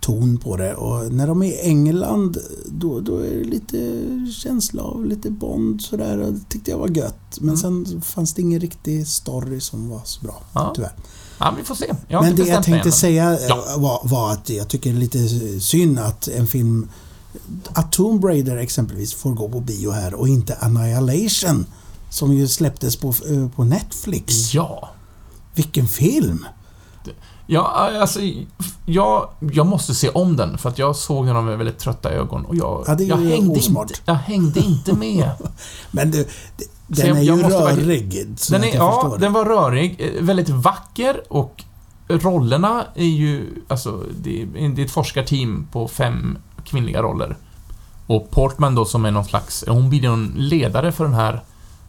[0.00, 0.74] ton på det.
[0.74, 5.80] Och när de är i England, då, då är det lite känsla av lite Bond
[5.82, 6.16] sådär.
[6.16, 7.38] Det tyckte jag var gött.
[7.40, 7.84] Men Mm.
[7.86, 10.72] sen fanns det ingen riktig story som var så bra, Ja.
[10.76, 10.92] tyvärr.
[11.38, 11.94] Ja, vi får se.
[12.08, 12.92] Jag Men det jag tänkte än.
[12.92, 13.64] säga eh, Ja.
[13.78, 15.28] var, var att jag tycker det är lite
[15.60, 16.88] synd att en film...
[17.72, 21.66] Att Tomb Raider exempelvis får gå på bio här och inte Annihilation.
[22.10, 24.54] Som ju släpptes på, eh, på Netflix.
[24.54, 24.88] Ja.
[25.54, 26.46] Vilken film!
[27.46, 28.20] Ja, alltså,
[28.86, 32.44] jag, jag måste se om den för att jag såg den med väldigt trötta ögon
[32.44, 33.90] och jag, Ja, jag, hängde osmart.
[33.90, 35.30] inte, jag hängde inte med.
[35.90, 36.28] Men du,
[36.86, 38.26] den jag- är ju rörig.
[38.50, 39.18] Den är, ja, förstår.
[39.18, 41.64] den var rörig, eh, väldigt vacker och
[42.08, 46.38] rollerna är ju, alltså, det är, det är ett forskarteam på fem
[46.68, 47.36] kvinnliga roller.
[48.06, 51.40] Och Portman då som är någon slags, hon blir någon ledare för den här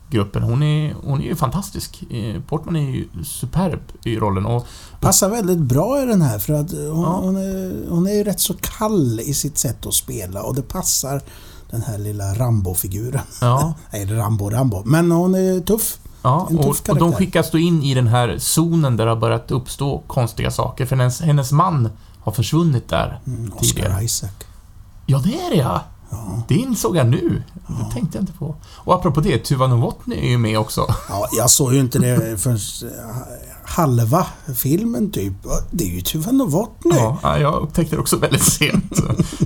[0.09, 0.43] gruppen.
[0.43, 2.03] Hon är, hon är ju fantastisk.
[2.09, 4.65] Eh, Portman är ju superb i rollen och
[4.99, 7.19] Passar väldigt bra i den här för att hon, Ja.
[7.23, 10.61] hon, är, hon är ju rätt så kall i sitt sätt att spela och det
[10.61, 11.21] passar
[11.71, 13.21] den här lilla Rambo-figuren.
[13.41, 14.81] ja, Nej, Rambo, Rambo.
[14.85, 15.97] Men hon är tuff.
[16.21, 17.17] Ja, En tuff och, och de karaktär.
[17.17, 20.95] skickas då in i den här zonen där det har börjat uppstå konstiga saker, för
[20.95, 21.89] hennes, hennes man
[22.19, 23.19] har försvunnit där.
[23.27, 23.89] Mm, Tidigare.
[23.89, 24.29] Oscar Isaac.
[25.09, 25.83] Ja, det är det ja!
[26.11, 26.41] Ja.
[26.47, 27.43] Det insåg jag nu.
[27.67, 28.55] Det tänkte jag inte på.
[28.75, 30.95] Och apropå det, Tuva Novotny är ju med också.
[31.09, 33.15] ja, jag såg ju inte det förrän eh,
[33.63, 35.33] halva filmen typ.
[35.71, 36.95] Det är ju Tuva Novotny.
[36.95, 38.93] Ja, ja, jag upptäckte det också väldigt sent.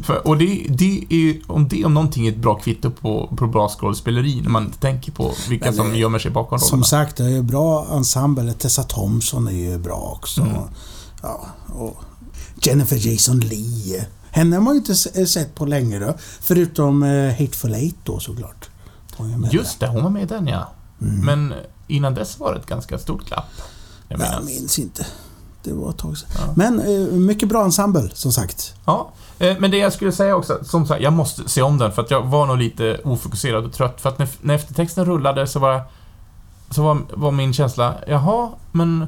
[0.23, 3.69] Och det, det är om det om någonting är ett bra kvitto på, på bra
[3.69, 6.85] skådespeleri, när man tänker på vilka Men, som gömmer sig bakom Som rollerna.
[6.85, 8.53] sagt, det är bra ensemble.
[8.53, 10.41] Tessa Thompson är ju bra också.
[10.41, 10.55] Mm.
[11.21, 12.03] Ja, och
[12.61, 14.03] Jennifer Jason Leigh.
[14.35, 16.13] Henne har man ju inte se- sett på länge då.
[16.41, 18.69] Förutom eh, Hateful Eight då såklart.
[19.51, 20.69] Just det, hon var med i den ja.
[21.01, 21.25] Mm.
[21.25, 21.53] Men
[21.87, 23.45] innan dess var det ett ganska stort glapp.
[24.07, 24.59] Jag Jag minns.
[24.59, 25.05] minns inte.
[25.63, 26.29] Det var ett tag sedan.
[26.37, 26.53] Ja.
[26.55, 28.73] Men eh, mycket bra ensemble, som sagt.
[28.85, 31.91] Ja, eh, men det jag skulle säga också, som sagt, jag måste se om den
[31.91, 34.01] för att jag var nog lite ofokuserad och trött.
[34.01, 35.81] För att när, när eftertexten rullade så var
[36.69, 39.07] så var, var min känsla, jaha, men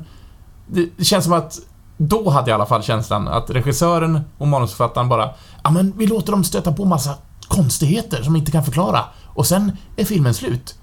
[0.68, 1.60] det, det känns som att
[1.98, 5.30] då hade jag i alla fall känslan att regissören och manusförfattaren bara,
[5.64, 7.16] ja men vi låter dem stöta på massa
[7.48, 10.76] konstigheter som inte kan förklara och sen är filmen slut.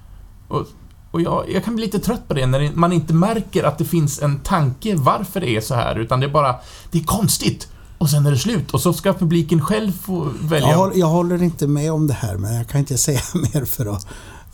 [0.49, 0.67] Och,
[1.11, 3.85] och jag, jag kan bli lite trött på det när man inte märker att det
[3.85, 6.55] finns en tanke varför det är så här, utan det är bara,
[6.91, 7.69] det är konstigt
[8.03, 10.71] och sen är det slut och så ska publiken själv få välja.
[10.71, 13.87] Jag, jag håller inte med om det här, men jag kan inte säga mer för
[13.87, 14.07] att,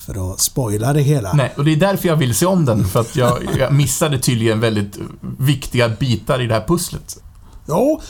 [0.09, 1.33] för att spoila det hela.
[1.33, 4.19] Nej, och det är därför jag vill se om den, för att jag, jag missade
[4.19, 4.99] tydligen väldigt
[5.39, 7.23] viktiga bitar i det här pusslet.
[7.67, 8.01] Jo,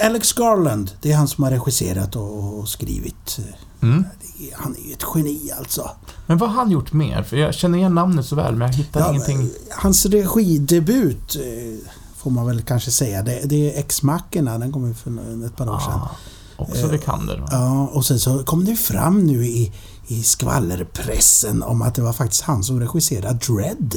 [0.00, 3.38] Alex Garland, det är han som har regisserat och, skrivit.
[3.82, 4.04] Mm.
[4.52, 5.90] Han är ju ett geni alltså.
[6.26, 7.22] Men vad har han gjort mer?
[7.22, 9.50] För jag känner igen namnet så väl, men jag hittar Ja, ingenting.
[9.70, 14.58] Hans regidebut, eh, får man väl kanske säga, det, det är Ex-Machina.
[14.58, 15.10] Den kom ju för
[15.46, 15.92] ett par år sedan.
[15.92, 16.10] Ah,
[16.56, 17.38] också Vikander.
[17.38, 17.48] va?
[17.50, 19.72] Ja, och sen så kom det fram nu i,
[20.06, 23.94] i skvallerpressen om att det var faktiskt han som regisserade Dread.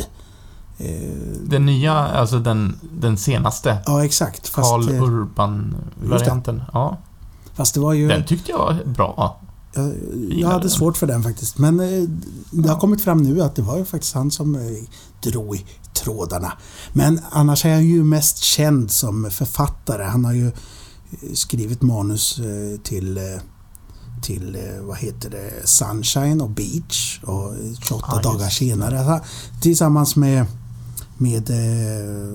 [0.78, 0.86] Eh,
[1.44, 3.78] Den nya, alltså den, den senaste.
[3.86, 4.54] ja, exakt.
[4.54, 6.64] Carl eh, Urban-varianten.
[6.74, 6.98] Ja,
[7.56, 8.08] fast det var ju...
[8.08, 9.40] den tyckte jag var bra.
[10.30, 10.70] Jag, hade den.
[10.70, 11.58] svårt för den faktiskt.
[11.58, 12.10] Men eh,
[12.52, 14.62] det har kommit fram nu att det var ju faktiskt han som eh,
[15.32, 16.54] drog i trådarna.
[16.94, 20.04] Men annars är han ju mest känd som författare.
[20.04, 20.54] Han har ju eh,
[21.34, 23.24] skrivit manus eh, till, eh,
[24.22, 28.96] till eh, vad heter det, Sunshine och Beach och eh, 28 Ja, just dagar senare.
[28.98, 29.22] Han-
[29.62, 30.46] Tillsammans med,
[31.18, 31.50] med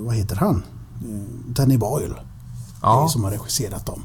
[0.01, 0.63] vad heter han?
[1.49, 2.15] Danny Boyle
[2.83, 4.03] Ja, som har regisserat dem.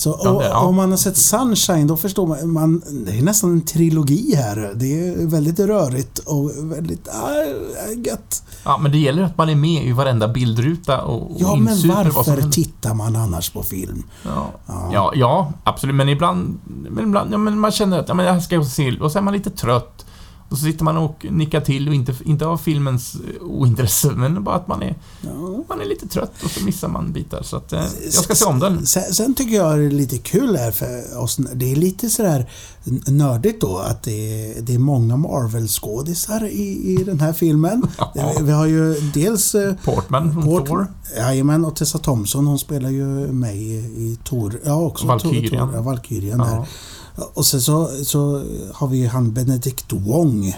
[0.00, 0.58] Så och, ja.
[0.58, 4.72] om man har sett Sunshine då förstår man, man, det är nästan en trilogi här.
[4.74, 7.30] Det är väldigt rörigt och väldigt ah,
[8.06, 8.42] gött.
[8.64, 11.88] ja, men det gäller att man är med i varenda bildruta och, och Ja, men
[11.88, 14.02] varför tittar man annars på film?
[14.22, 14.50] Ja.
[14.66, 14.90] Ja.
[14.92, 15.96] Ja, ja, absolut.
[15.96, 16.58] Men ibland,
[16.90, 18.98] men ibland ja, men man känner att ja, men här ska jag se.
[18.98, 20.06] Och så är man lite trött.
[20.50, 24.44] Och så sitter man och nickar till och inte, inte av filmens eh, ointresse, men
[24.44, 25.64] bara att man är, Ja.
[25.68, 27.42] man är lite trött och så missar man bitar.
[27.42, 28.86] Så att eh, jag ska se om den.
[28.86, 31.36] Sen, sen tycker jag det är lite kul här för oss.
[31.54, 32.50] Det är lite sådär
[33.06, 34.12] nördigt då att det
[34.56, 37.82] är, det är många Marvel-skådisar i, i den här filmen.
[38.14, 38.32] Ja.
[38.42, 40.86] Vi har ju dels eh, Portman från Port- Thor.
[41.16, 44.60] Jajamän, och Tessa Thompson hon spelar ju med i, i Tor...
[44.64, 45.68] Ja, också Valkyrian.
[45.68, 46.66] Tor, ja, Valkyrian där.
[47.34, 50.56] Och sen så, så har vi ju han Benedict Wong.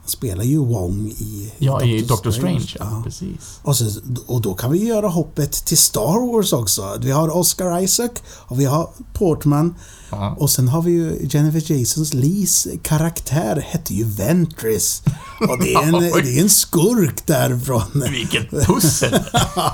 [0.00, 2.66] Han spelar ju Wong i ja, i Doctor Strange.
[2.78, 3.02] Ja, Ja.
[3.04, 3.58] precis.
[3.62, 3.84] Och, så,
[4.26, 6.96] och då kan vi göra hoppet till Star Wars också.
[7.00, 9.74] Vi har Oscar Isaac och vi har Portman.
[10.10, 10.36] Ja.
[10.38, 15.02] Och sen har vi ju Jennifer Jasons Lees karaktär hette ju Ventress.
[15.48, 15.92] Och det är en,
[16.24, 17.82] det är en skurk därifrån.
[18.10, 19.18] Vilket pussel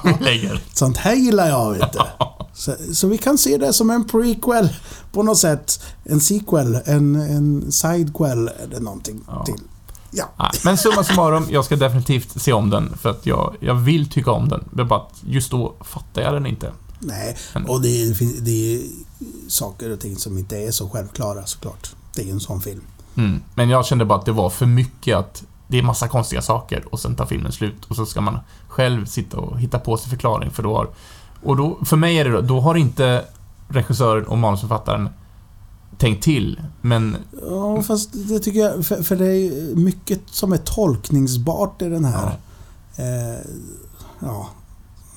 [0.05, 0.63] vi lägger.
[0.75, 1.99] Sånt här gillar jag, vet du.
[2.55, 4.69] Så, så vi kan se det som en prequel
[5.17, 5.81] på något sätt.
[6.05, 9.45] En sequel, en, en sidequel eller någonting Ja.
[9.45, 9.61] till.
[10.11, 10.25] Ja.
[10.39, 14.11] Nej, men summa summarum, jag ska definitivt se om den för att jag, jag vill
[14.11, 14.65] tycka om den.
[14.73, 16.73] Det är bara att just då fattar jag den inte.
[16.99, 18.81] Nej, Men- och det är, det är
[19.49, 21.91] saker och ting som inte är så självklara såklart.
[22.15, 22.81] Det är ju en sån film.
[23.17, 23.41] Mm.
[23.55, 26.85] Men jag kände bara att det var för mycket att det är massa konstiga saker
[26.91, 30.11] och sen tar filmen slut och så ska man själv sitta och hitta på sig
[30.11, 30.89] förklaring för då har...
[31.43, 33.25] Och då, för mig är det då, då har inte
[33.69, 35.09] regissören och manusförfattaren
[35.99, 37.17] tänkt till, men...
[37.43, 42.05] Ja, fast det tycker jag, för, för det är mycket som är tolkningsbart i den
[42.05, 42.37] här.
[42.97, 43.41] Eh,
[44.21, 44.49] ja,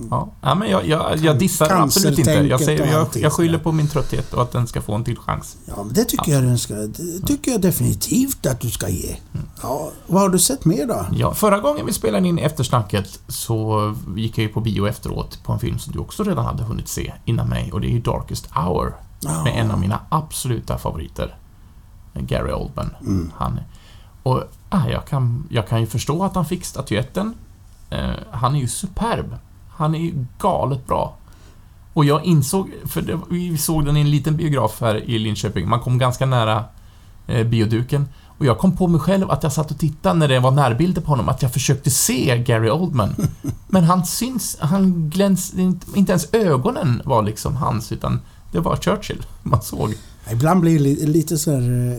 [0.09, 2.31] Ja, ja men jag, jag, jag dissar absolut inte.
[2.31, 5.17] Jag, säger, jag, jag skyller på min trötthet och att den ska få en till
[5.17, 5.57] chans.
[5.65, 9.15] ja men det tycker jag den ska, det tycker jag definitivt att du ska ge.
[9.61, 11.05] Ja, vad har du sett mer då?
[11.11, 15.53] Ja, förra gången vi spelade in eftersnacket så gick jag ju på bio efteråt på
[15.53, 18.01] en film som du också redan hade hunnit se innan mig och det är ju
[18.01, 19.43] Darkest Hour Ja.
[19.43, 21.35] med en av mina absoluta favoriter.
[22.13, 22.95] Gary Oldman.
[23.01, 23.31] Mm.
[23.35, 23.59] Han,
[24.23, 27.33] och ah, jag, kan, jag kan ju förstå att han fick statyetten.
[27.89, 29.35] Eh, han är ju superb.
[29.79, 31.15] Han är ju galet bra.
[31.93, 35.69] Och jag insåg, för det, vi såg den i en liten biograf här i Linköping,
[35.69, 36.63] man kom ganska nära
[37.27, 38.05] eh, bioduken.
[38.37, 41.01] Och jag kom på mig själv att jag satt och tittade när det var närbilder
[41.01, 43.15] på honom, att jag försökte se Gary Oldman.
[43.67, 45.53] Men han syns, han gläns,
[45.95, 49.93] inte ens ögonen var liksom hans, utan det var Churchill man såg.
[50.31, 51.91] Ibland blir det li- lite så här,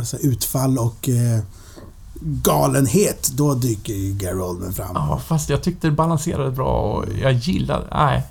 [0.00, 1.42] eh, utfall och eh,
[2.20, 3.30] galenhet.
[3.36, 4.90] Då dyker ju Gary Oldman fram.
[4.94, 7.84] Ja, fast jag tyckte det balanserade bra och jag gillade...
[7.92, 8.22] Nej,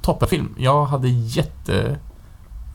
[0.00, 0.54] toppenfilm.
[0.58, 1.98] Jag hade jätte...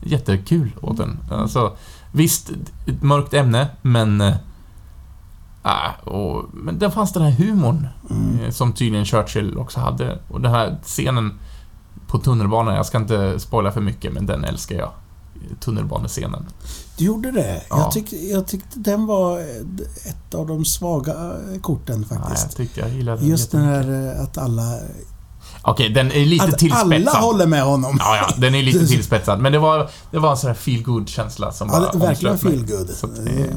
[0.02, 1.18] Jättekul åt den.
[1.30, 1.76] Alltså,
[2.12, 2.50] visst,
[2.86, 4.20] ett mörkt ämne, men...
[4.20, 4.34] äh,
[6.04, 8.40] och, men det fanns den här humorn Mm.
[8.40, 10.18] eh, som tydligen Churchill också hade.
[10.28, 11.38] Och den här scenen
[12.06, 14.90] på tunnelbanan, jag ska inte spoila för mycket, men den älskar jag.
[15.60, 16.46] Tunnelbanescenen.
[16.98, 17.62] Du gjorde det?
[17.70, 17.78] Ja.
[17.78, 19.38] Jag, tyckte, jag tyckte den var
[20.08, 22.56] ett av de svaga eh, korten Nej, jag faktiskt.
[22.56, 24.78] tyckte jag gillade den Just den här eh, att alla...
[25.62, 26.92] Okej, den är lite Att tillspetsad.
[26.92, 27.96] alla håller med honom.
[28.00, 29.40] Ja, ja, den är lite tillspetsad.
[29.40, 31.98] Men det var, det var en sån här feel good känsla som Ja, bara det-
[31.98, 32.90] verkligen feel good.
[33.24, 33.50] Det,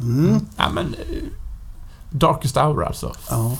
[0.00, 0.46] Mm.
[0.56, 0.86] ja, men...
[0.94, 1.22] eh,
[2.10, 3.12] Darkest Hour alltså.
[3.30, 3.56] Ja,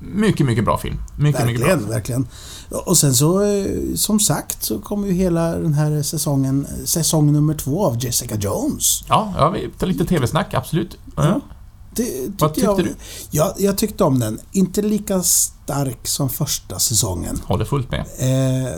[0.00, 0.96] Mycket, mycket bra film.
[1.18, 1.68] Mycket, mycket bra.
[1.68, 2.26] verkligen, verkligen.
[2.86, 7.54] Och sen så, eh, som sagt, så kommer ju hela den här säsongen, säsong nummer
[7.54, 9.04] två av Jessica Jones.
[9.08, 10.98] Ja, ja, vi tar lite TV-snack, absolut.
[11.16, 11.40] Ja.
[11.96, 12.94] Det Vad tyckte jag, du?
[13.30, 14.38] Ja, jag tyckte om den.
[14.52, 17.40] Inte lika stark som första säsongen.
[17.44, 18.00] Håller fullt med.
[18.00, 18.72] Eh,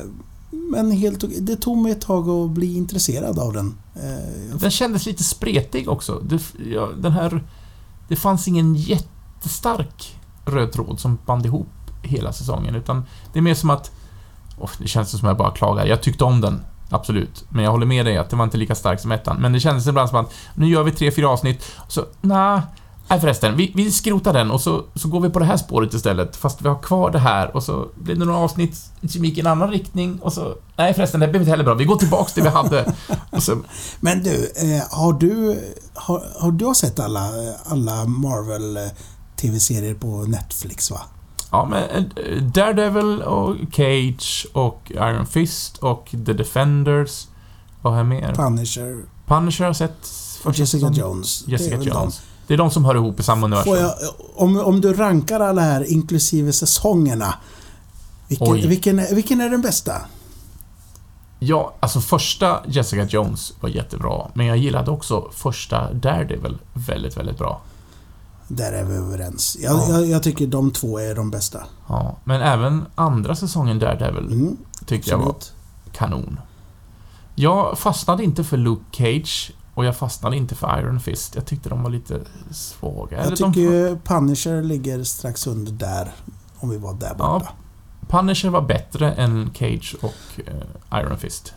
[0.51, 1.41] men helt okej.
[1.41, 3.75] Det tog mig ett tag att bli intresserad av den.
[3.97, 6.23] Eh, Den kändes lite spretig också.
[6.25, 6.41] Det,
[6.75, 7.45] ja, den här...
[8.09, 10.18] Det fanns ingen jättestark
[10.49, 11.69] röd tråd som band ihop
[12.03, 13.91] hela säsongen, utan det är mer som att...
[14.59, 15.87] Oh, det känns som att jag bara klagar.
[15.87, 17.45] Jag tyckte om den, absolut.
[17.49, 19.37] Men jag håller med dig att det var inte lika stark som ettan.
[19.41, 22.05] Men det kändes ibland som att nu gör vi tre, fyra avsnitt, så...
[22.21, 22.61] Nej,
[23.09, 25.95] nej förresten, vi, vi skrotar den och så, så går vi på det här spåret
[25.95, 28.77] istället, fast vi har kvar det här och så blir det några avsnitt
[29.09, 30.55] som gick i en annan riktning och så...
[30.77, 31.75] Nej förresten, det blev inte heller bra.
[31.75, 32.95] Vi går tillbaks till det vi hade.
[33.39, 33.59] Så,
[34.01, 35.61] Men du, eh, har du
[35.95, 37.31] har, har du sett alla,
[37.65, 38.83] alla Marvel eh,
[39.41, 41.01] TV-serier på Netflix va?
[41.51, 47.27] Ja, men eh, Daredevil och Cage och Iron Fist och The Defenders.
[47.83, 48.35] Vad har jag mer?
[48.35, 50.09] Punisher Punisher har jag sett.
[50.45, 50.91] och Jessica.
[50.91, 51.43] Jones.
[51.43, 52.23] Det Jessica väl Jones.
[52.47, 53.57] Det är de som hör ihop i samma de.
[53.57, 53.85] universum.
[53.85, 53.93] Jag,
[54.35, 57.35] om, om du rankar alla här, inklusive säsongerna.
[58.29, 58.67] Vilken, Oj.
[58.67, 59.93] vilken, vilken är den bästa?
[61.39, 67.39] Ja, alltså första Jessica Jones var jättebra, men jag gillade också första Daredevil väldigt, väldigt
[67.39, 67.61] bra.
[68.49, 69.57] Där är vi överens.
[69.61, 69.89] Jag, Ja.
[69.91, 71.63] jag, jag tycker de två är de bästa.
[71.89, 74.57] Ja, men även andra säsongen Daredevil Mm,
[74.87, 75.35] tyckte jag var
[75.93, 76.41] kanon.
[77.35, 81.35] Jag fastnade inte för Luke Cage och jag fastnade inte för Iron Fist.
[81.35, 83.17] Jag tyckte de var lite svaga.
[83.19, 86.13] Eller Jag de- tycker ju Punisher ligger strax under där.
[86.59, 87.49] Om vi var där borta.
[88.09, 91.53] Punisher var bättre än Cage och eh, Iron Fist.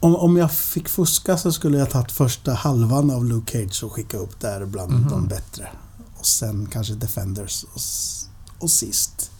[0.00, 3.92] Om, om jag fick fuska så skulle jag tagit första halvan av Luke Cage och
[3.92, 5.08] skicka upp där bland Mhm.
[5.10, 5.68] de bättre.
[6.20, 7.80] Och sen kanske Defenders och,
[8.64, 9.30] och sist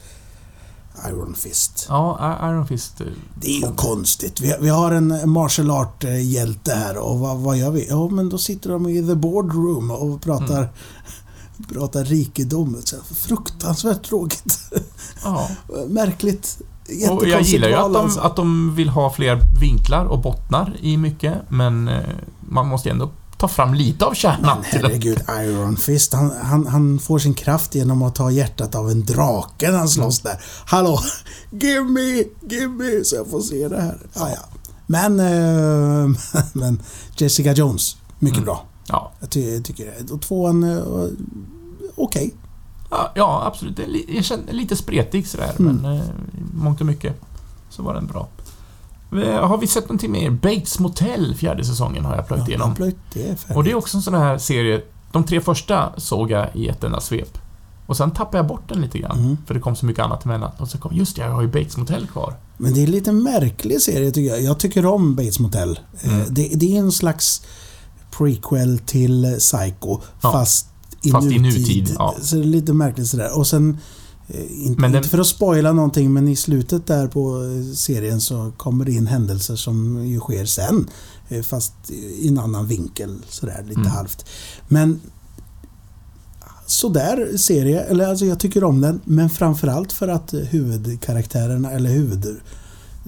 [1.09, 1.85] Iron Fist.
[1.89, 3.01] Ja, Iron Fist...
[3.01, 3.07] eh,
[3.41, 4.41] Det är ju konstigt.
[4.41, 7.87] Vi, vi har en martial art-hjälte här och vad, vad gör vi?
[7.89, 10.69] Ja, men då sitter de i the boardroom och pratar, Mm.
[11.73, 12.77] pratar rikedom.
[13.15, 14.59] Fruktansvärt tråkigt.
[15.23, 15.49] Ja.
[15.87, 16.61] Märkligt.
[17.11, 18.19] Och jag gillar ju att de, alltså.
[18.19, 22.03] att de vill ha fler vinklar och bottnar i mycket, men eh,
[22.49, 23.11] man måste ändå
[23.41, 24.57] ta fram lite av kärnan.
[24.57, 28.89] Men herregud, Iron Fist, han, han, han får sin kraft genom att ta hjärtat av
[28.89, 30.35] en drake när han slåss Mm.
[30.37, 30.45] där.
[30.65, 30.99] Hallå!
[31.51, 33.97] Give me, give me, så jag får se det här.
[34.13, 34.57] Ja, ja.
[34.87, 36.17] Men, eh,
[36.53, 36.81] men
[37.17, 38.45] Jessica Jones, mycket Mm.
[38.45, 38.65] bra.
[38.87, 39.11] Ja.
[39.19, 40.11] Jag ty, tycker det.
[40.13, 40.83] Och tvåan, eh,
[41.95, 42.33] okej.
[42.89, 43.79] Ja, ja, absolut.
[44.09, 45.75] Jag känner lite spretig sådär, Mm.
[45.75, 46.03] men eh,
[46.53, 47.21] mångt och mycket
[47.69, 48.27] så var den bra.
[49.11, 50.29] Eh, Har vi sett någonting mer?
[50.29, 52.75] Bates Motel, fjärde säsongen, har jag plöjt Ja, igenom.
[52.75, 53.57] plöjt, det färdigt.
[53.57, 54.81] Och det är också en sån här serie,
[55.11, 57.37] de tre första såg jag i ett enda svep.
[57.85, 59.37] Och sen tappade jag bort den lite grann, Mm.
[59.47, 60.51] för det kom så mycket annat emellan.
[60.57, 62.33] Och så kom, just det, jag har ju Bates Motel kvar.
[62.57, 64.41] Men det är lite märklig serie tycker jag.
[64.41, 65.79] Jag tycker om Bates Motel.
[66.03, 66.25] Eh, Mm.
[66.33, 67.41] Det, det är en slags
[68.17, 70.67] prequel till Psycho, Ja, fast
[71.01, 71.59] i fast i nutid.
[71.61, 72.15] nutid, ja.
[72.21, 73.37] Så det är lite märkligt sådär.
[73.37, 73.77] Och sen,
[74.49, 78.21] inte, Men den- inte för att spoila någonting, men i slutet där på eh, serien
[78.21, 80.89] så kommer det in händelser som ju sker sen.
[81.29, 83.91] eh, Fast i en annan vinkel, sådär lite Mm.
[83.91, 84.25] halvt.
[84.67, 84.99] Men
[86.65, 91.89] sådär serie, eller alltså jag tycker om den, men framförallt för att eh, huvudkaraktärerna, eller
[91.89, 92.35] huvud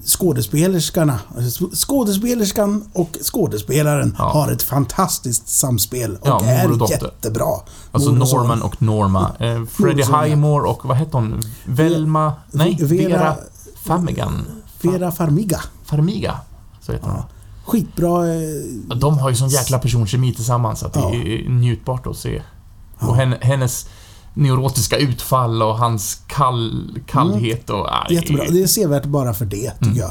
[0.04, 1.18] skådespelerskarna,
[1.74, 4.24] skådespelerskan och skådespelaren Ja.
[4.24, 7.44] har ett fantastiskt samspel och Ja, är och jättebra.
[7.92, 8.16] Alltså och.
[8.16, 9.30] Norman och Norma.
[9.38, 10.02] Eh, Freddie.
[10.02, 11.40] Highmore och vad hette hon?
[11.64, 12.32] Velma?
[12.52, 13.36] Nej, Vera- Vera,
[13.84, 14.46] Famigan.
[14.82, 15.60] Vera Farmiga.
[15.84, 16.40] Farmiga.
[16.80, 17.16] Så heter hon.
[17.16, 17.24] Ja.
[17.66, 18.34] Skitbra.
[18.34, 22.42] eh, De har ju sån jäkla personkemi tillsammans att det är njutbart att se.
[23.00, 23.86] Och henne, hennes
[24.34, 27.86] neurotiska utfall och hans kall, kallhet och...
[27.94, 28.14] aj.
[28.14, 28.44] Jättebra.
[28.50, 29.96] Det är sevärt bara för det, tycker Mm.
[29.98, 30.10] jag.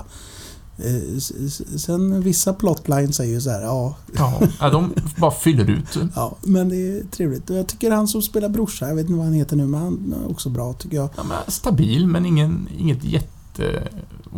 [0.77, 1.17] Eh,
[1.77, 5.97] Sen vissa plotlines är ju så här, ja, Ja, ja, de bara fyller ut.
[6.15, 7.49] ja, men det är trevligt.
[7.49, 9.81] Och jag tycker han som spelar brorsa, jag vet inte vad han heter nu, men
[9.81, 11.09] han är också bra tycker jag.
[11.17, 13.87] Ja, men stabil, men ingen, inget jätte...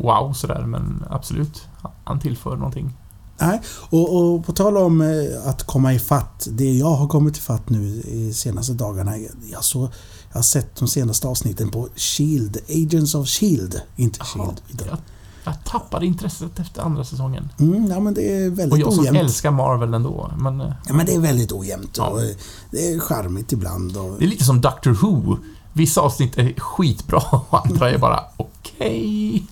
[0.01, 1.63] Wow sådär, men absolut.
[2.03, 2.93] Han tillför någonting.
[3.38, 7.38] Nej, och, och på tal om eh, att komma i fatt, det jag har kommit
[7.38, 9.17] i fatt nu i senaste dagarna,
[9.51, 9.79] jag, så,
[10.29, 14.83] jag har sett de senaste avsnitten på Shield, Agents of Shield, inte Jaha, Shield.
[14.89, 14.97] jag,
[15.43, 17.49] jag tappade intresset efter andra säsongen.
[17.59, 19.19] Mm, ja men det är Och väldigt jag som ojämnt.
[19.19, 20.61] älskar Marvel ändå, men...
[20.61, 22.07] eh, Ja men det är väldigt ojämnt Ja.
[22.07, 22.29] och eh,
[22.71, 24.15] det är charmigt ibland och...
[24.19, 25.38] Det är lite som Doctor Who.
[25.73, 29.43] Vissa avsnitt är skitbra och andra är bara okej.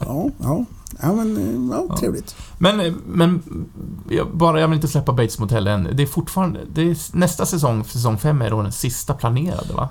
[0.00, 0.64] Ja, ja.
[1.02, 1.96] Ja men, eh, ja, Ja.
[1.96, 2.36] trevligt.
[2.58, 3.42] Men, men
[4.10, 5.88] jag, bara, jag vill inte släppa Bates Motel än.
[5.92, 6.60] Det är fortfarande...
[6.74, 9.88] Det är, nästa säsong, säsong 5, är då den sista planerade, va?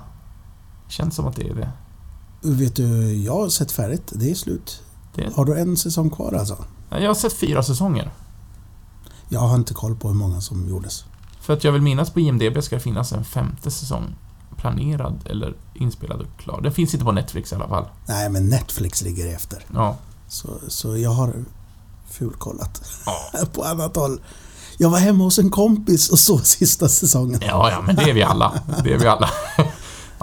[0.88, 1.70] Känns som att det är det.
[2.40, 4.12] Vet du, jag har sett färdigt.
[4.14, 4.82] Det är slut.
[5.14, 6.64] det Har du en säsong kvar alltså?
[6.90, 8.10] jag har sett fyra säsonger.
[9.28, 11.04] Jag har inte koll på hur många som gjordes.
[11.40, 14.14] För att jag vill minnas på IMDB ska det finnas en femte säsong
[14.56, 16.60] planerad eller inspelad och klar.
[16.60, 17.84] Den finns inte på Netflix i alla fall.
[18.08, 19.64] Nej, men Netflix ligger efter.
[19.74, 19.96] Ja.
[20.32, 21.32] Så, så jag har
[22.10, 23.46] fulkollat Ja.
[23.52, 24.20] på annat håll.
[24.78, 27.40] Jag var hemma hos en kompis och såg sista säsongen.
[27.46, 28.52] Ja, ja, men det är vi alla.
[28.84, 29.30] Det är vi alla.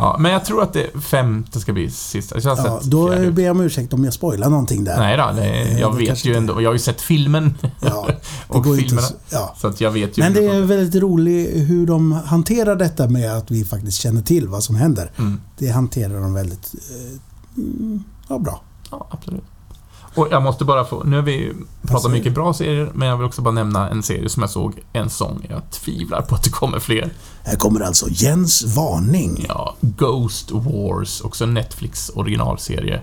[0.01, 2.39] Ja, men jag tror att det femte ska bli sista.
[2.43, 4.97] Ja, då ber jag om ursäkt om jag spoilar någonting där.
[4.97, 6.62] Nej då, det, Eh, jag det vet ju ändå.
[6.62, 8.07] Jag har ju sett filmen Ja,
[8.47, 9.07] och går filmerna.
[9.07, 9.55] så- ja.
[9.57, 10.24] Så att jag vet ju.
[10.24, 14.47] Men det är väldigt roligt hur de hanterar detta med att vi faktiskt känner till
[14.47, 15.12] vad som händer.
[15.18, 15.41] Mm.
[15.57, 18.62] Det hanterar de väldigt eh, mm, ja, bra.
[18.91, 19.43] Ja, absolut.
[20.16, 21.03] Och jag måste bara få...
[21.03, 24.30] Nu har vi pratat mycket bra serier, men jag vill också bara nämna en serie
[24.30, 25.47] som jag såg en sång.
[25.49, 27.10] Jag tvivlar på att det kommer fler.
[27.43, 29.45] Här kommer alltså Jens varning.
[29.47, 33.01] Ja, Ghost Wars, också en Netflix originalserie.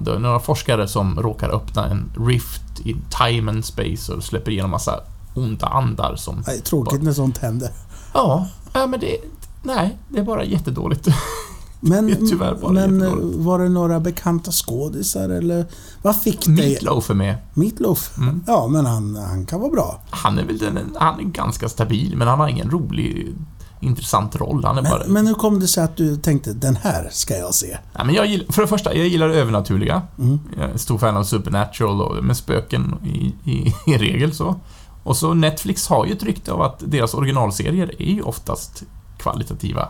[0.00, 4.50] Det är några forskare som råkar öppna en rift i time and space och släpper
[4.50, 5.00] igenom massa
[5.34, 6.44] onda andar som...
[6.46, 7.70] Nej, tråkigt när sånt händer.
[8.14, 9.16] Ja, ja men det...
[9.62, 11.08] Nej, det är bara jättedåligt.
[11.80, 15.66] Men, Det tyvärr bara men eh, var det några bekanta skådisar eller
[16.02, 16.54] vad fick dig...
[16.54, 17.36] Meatloaf är med.
[17.54, 18.18] Meatloaf?
[18.18, 18.44] Mm.
[18.46, 20.00] Ja, men han, han kan vara bra.
[20.10, 23.34] Han är väl den, han är ganska stabil, men han har ingen rolig,
[23.80, 24.64] intressant roll.
[24.64, 24.98] Han är bara...
[24.98, 27.78] Men, men hur kom det sig att du tänkte den här ska jag se?
[27.92, 30.02] Ja, men jag gillar, för det första, jag gillar det övernaturliga.
[30.18, 30.38] Mm.
[30.56, 34.60] Jag är stor fan av Supernatural och med spöken i, i, i regel så.
[35.02, 38.82] Och så Netflix har ju ett rykte av att deras originalserier är ju oftast
[39.18, 39.88] kvalitativa.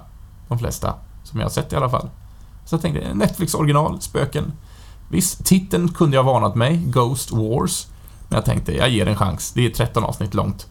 [0.49, 0.95] De flesta,
[1.31, 2.09] som jag har sett i alla fall.
[2.65, 4.53] Så jag tänkte, Netflix original, spöken.
[5.11, 7.87] Visst, titeln kunde jag varnat mig, Ghost Wars.
[8.29, 9.53] Men jag tänkte, jag ger en chans.
[9.55, 10.67] Det är 13 avsnitt långt.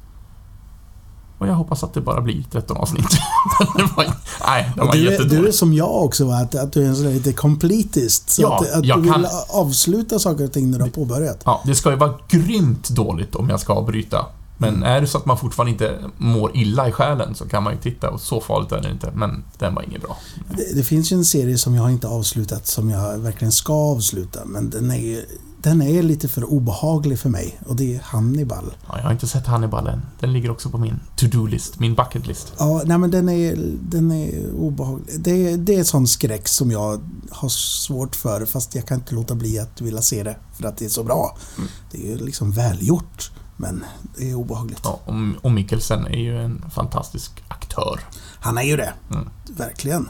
[1.40, 3.06] Och jag hoppas att det bara blir 13 avsnitt.
[3.96, 4.06] var,
[4.48, 6.36] nej, de var Du är, du är som jag också, va?
[6.36, 8.30] att, att du är en sån där lite completist.
[8.30, 11.42] Så Ja, att, att du vill kan- avsluta saker och ting när du har påbörjat.
[11.46, 14.26] Ja, det ska ju vara grymt dåligt om jag ska avbryta.
[14.58, 14.84] Men Mm.
[14.84, 17.80] är det så att man fortfarande inte mår illa i själen så kan man ju
[17.80, 19.12] titta och så farligt är det inte.
[19.16, 20.18] Men den var inget bra.
[20.58, 24.40] Det, det finns ju en serie som jag inte avslutat som jag verkligen ska avsluta.
[24.46, 25.26] Men den är ju,
[25.62, 28.74] den är lite för obehaglig för mig och det är Hannibal.
[28.88, 30.02] Ja, jag har inte sett Hannibal än.
[30.20, 32.54] Den ligger också på min to-do-list, min bucket-list.
[32.60, 35.08] Ja, nej men den är, den är obehaglig.
[35.20, 37.02] Det, är- det är sån skräck som jag
[37.32, 40.78] har svårt för fast jag kan inte låta bli att vilja se det för att
[40.78, 41.38] det är så bra.
[41.58, 41.70] Mm.
[41.92, 43.84] Det är ju liksom välgjort men
[44.18, 44.80] det är obehagligt.
[44.84, 45.00] Ja,
[45.42, 48.00] och, Mikkelsen är ju en fantastisk aktör.
[48.40, 48.94] Han är ju det.
[49.12, 49.30] Mm.
[49.50, 50.10] Verkligen.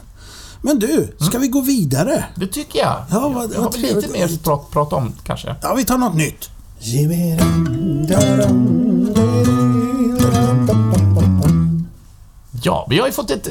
[0.62, 2.24] Men du, ska vi gå vidare?
[2.34, 3.04] Det tycker jag.
[3.10, 5.56] Ja, vad- jag har vad lite mer att prata, prata om, kanske.
[5.62, 6.50] Ja, vi tar något nytt.
[12.62, 13.48] Ja, vi har ju fått ett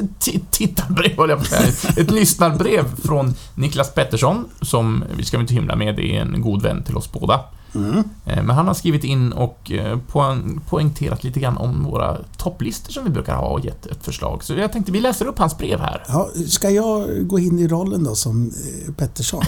[0.50, 1.98] tittarbrev, höll jag på att.
[1.98, 6.62] Ett lyssnarbrev från Niklas Pettersson, som vi ska inte hymla med, det är en god
[6.62, 7.40] vän till oss båda.
[7.74, 7.96] Mm.
[8.26, 12.92] Eh, Men han har skrivit in och eh, poäng, poängterat lite grann om våra topplistor
[12.92, 14.44] som vi brukar ha och gett ett förslag.
[14.44, 16.04] Så jag tänkte vi läser upp hans brev här.
[16.08, 18.52] Ja, ska jag gå in i rollen då som
[18.86, 19.42] eh, Pettersson?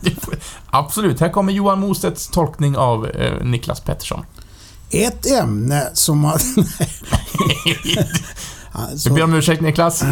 [0.70, 3.08] Absolut, här kommer Johan Mostedts tolkning av
[3.42, 4.24] Niklas Pettersson.
[4.90, 6.34] Ett ämne som har...
[8.72, 10.04] alltså, Vi ber om ursäkt Niklas.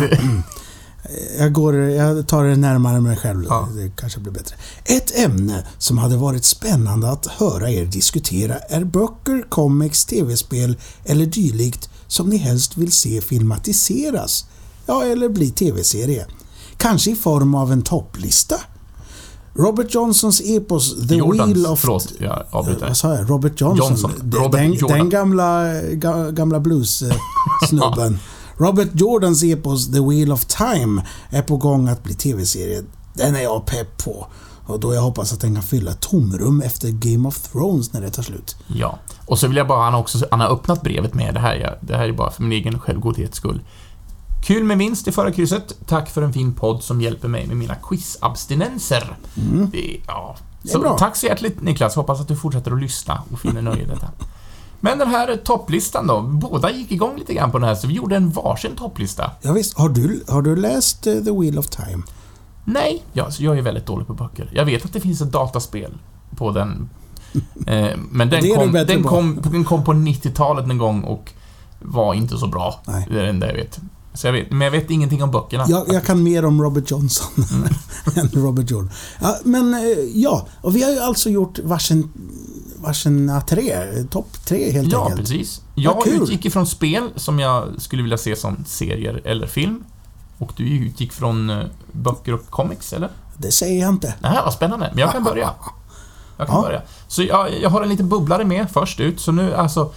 [1.39, 3.47] jag, går, jag tar det närmare mig själv.
[3.49, 3.69] Ja.
[3.75, 4.57] Det kanske blir bättre.
[4.85, 11.27] Ett ämne som hade varit spännande att höra er diskutera är böcker, comics, tv-spel eller
[11.27, 14.47] dylikt som ni helst vill se filmatiseras.
[14.87, 16.27] Ja, eller bli tv-serie.
[16.77, 18.57] Kanske i form av en topplista.
[19.55, 21.81] Robert Johnsons epos The Jordans, Wheel of...
[21.81, 22.87] förlåt, jag avbryter.
[22.87, 23.31] Vad sa jag?
[23.31, 23.89] Robert Johnson?
[23.89, 24.13] Johnson.
[24.33, 28.19] Robert den, den gamla, ga, gamla blues-snubben.
[28.61, 32.83] Robert Jordans epos The Wheel of Time är på gång att bli tv-serie.
[33.15, 34.27] Den är jag pepp på.
[34.67, 38.11] Och då jag hoppas att den kan fylla tomrum efter Game of Thrones när det
[38.11, 38.57] tar slut.
[38.67, 38.99] Ja.
[39.27, 41.55] Och så vill jag bara, han har också, han har öppnat brevet med det här,
[41.55, 43.61] jag- det här är bara för min egen självgodhets skull.
[44.45, 45.75] Kul med vinst i förra krysset.
[45.87, 49.17] Tack för en fin podd som hjälper mig med mina quizabstinenser.
[49.73, 50.37] Det, ja.
[50.37, 50.41] Mm.
[50.63, 50.99] Det är bra.
[50.99, 54.09] tack så hjärtligt Niklas, hoppas att du fortsätter att lyssna och finner nöje i detta.
[54.81, 57.95] Men den här topplistan då, båda gick igång lite grann på den här, så vi
[57.95, 59.31] gjorde en varsin topplista.
[59.43, 62.03] Ja, visst, har, du, har du läst eh, The Wheel of Time?
[62.65, 64.51] Nej, jag, jag är väldigt dålig på böcker.
[64.55, 65.93] Jag vet att det finns ett dataspel
[66.37, 66.89] på den.
[67.67, 71.33] Eh, men den kom, den, kom, den kom på 90-talet en gång och
[71.79, 72.81] var inte så bra.
[72.87, 73.07] Nej.
[73.11, 73.81] Det är det enda jag vet.
[74.15, 74.51] Så jag vet.
[74.51, 75.65] Men jag vet ingenting om böckerna.
[75.69, 77.69] Jag, jag kan mer om Robert Johnson Mm.
[78.35, 78.91] än Robert Jordan.
[79.21, 79.81] Ja, men eh,
[80.15, 82.11] ja, och vi har ju alltså gjort varsin,
[82.83, 83.75] varsina tre,
[84.11, 85.21] topp tre helt Ja, enkelt.
[85.21, 85.63] precis.
[85.75, 89.85] Jag Vad utgick ifrån spel som jag skulle vilja se som serier eller film.
[90.39, 93.09] Och du utgick från eh, böcker och comics, eller?
[93.37, 94.15] Det säger jag inte.
[94.21, 94.89] Nej, vad spännande.
[94.91, 95.51] Men jag kan börja.
[96.37, 96.63] Jag kan Ja.
[96.63, 96.83] börja.
[97.09, 99.93] Så jag, jag har en liten bubblare med först ut, så nu alltså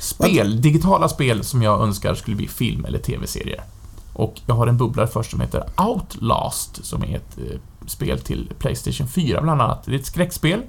[0.00, 3.62] spel, digitala spel som jag önskar skulle bli film eller tv-serier.
[4.12, 8.52] Och jag har en bubblare först som heter Outlast, som är ett eh, spel till
[8.58, 9.82] Playstation 4 bland annat.
[9.84, 10.62] Det är ett skräckspel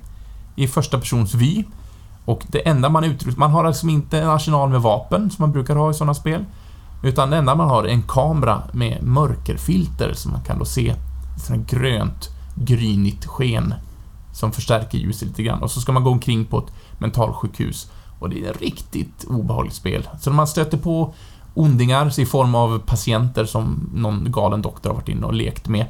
[0.59, 1.63] i första persons vy.
[2.25, 5.51] Och det enda man utrustar, man har liksom inte en arsenal med vapen som man
[5.51, 6.45] brukar ha i sådana spel.
[7.03, 10.89] Utan det enda man har är en kamera med mörkerfilter som man kan då se
[10.89, 10.99] ett
[11.37, 13.73] sånt här grönt, grynigt sken
[14.33, 15.63] som förstärker ljuset lite grann.
[15.63, 17.91] Och så ska man gå omkring på ett mentalsjukhus.
[18.19, 20.09] Och det är ett riktigt obehagligt spel.
[20.21, 21.13] Så när man stöter på
[21.53, 25.85] ondingar i form av patienter som någon galen doktor har varit inne och lekt med,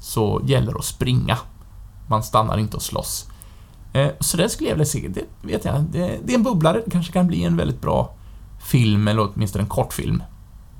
[0.00, 1.38] så gäller det att springa.
[2.06, 3.26] Man stannar inte och slåss.
[3.94, 5.08] Eh, så det skulle jag vilja se.
[5.08, 5.82] Det vet jag.
[5.82, 6.82] Det, det är en bubblare.
[6.84, 8.14] Det kanske kan bli en väldigt bra
[8.64, 10.22] film, eller åtminstone en kortfilm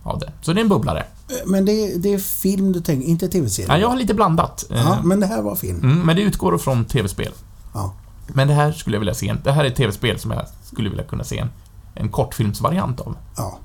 [0.02, 0.32] av det.
[0.42, 0.98] Så det är en bubblare.
[1.28, 3.68] Eh, Men det är, det är film du tänker, inte tv-serie?
[3.68, 4.64] Ja, jag har lite blandat.
[4.70, 5.78] Eh, Ja, men det här var film.
[5.82, 7.32] mm, men det utgår från tv-spel.
[7.74, 7.92] Ja.
[8.28, 9.34] Men det här skulle jag vilja se.
[9.44, 11.48] Det här är ett tv-spel som jag skulle vilja kunna se en,
[11.94, 13.16] en kortfilmsvariant av.
[13.36, 13.58] ja.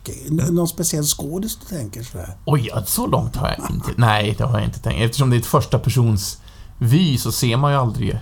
[0.00, 0.26] Okej.
[0.50, 2.36] Någon speciell skådis du tänker sådär?
[2.44, 3.90] Oj, så långt har jag inte...
[3.96, 5.00] Nej, det har jag inte tänkt.
[5.04, 6.38] Eftersom det är ett första persons
[6.78, 8.18] vy så ser man ju aldrig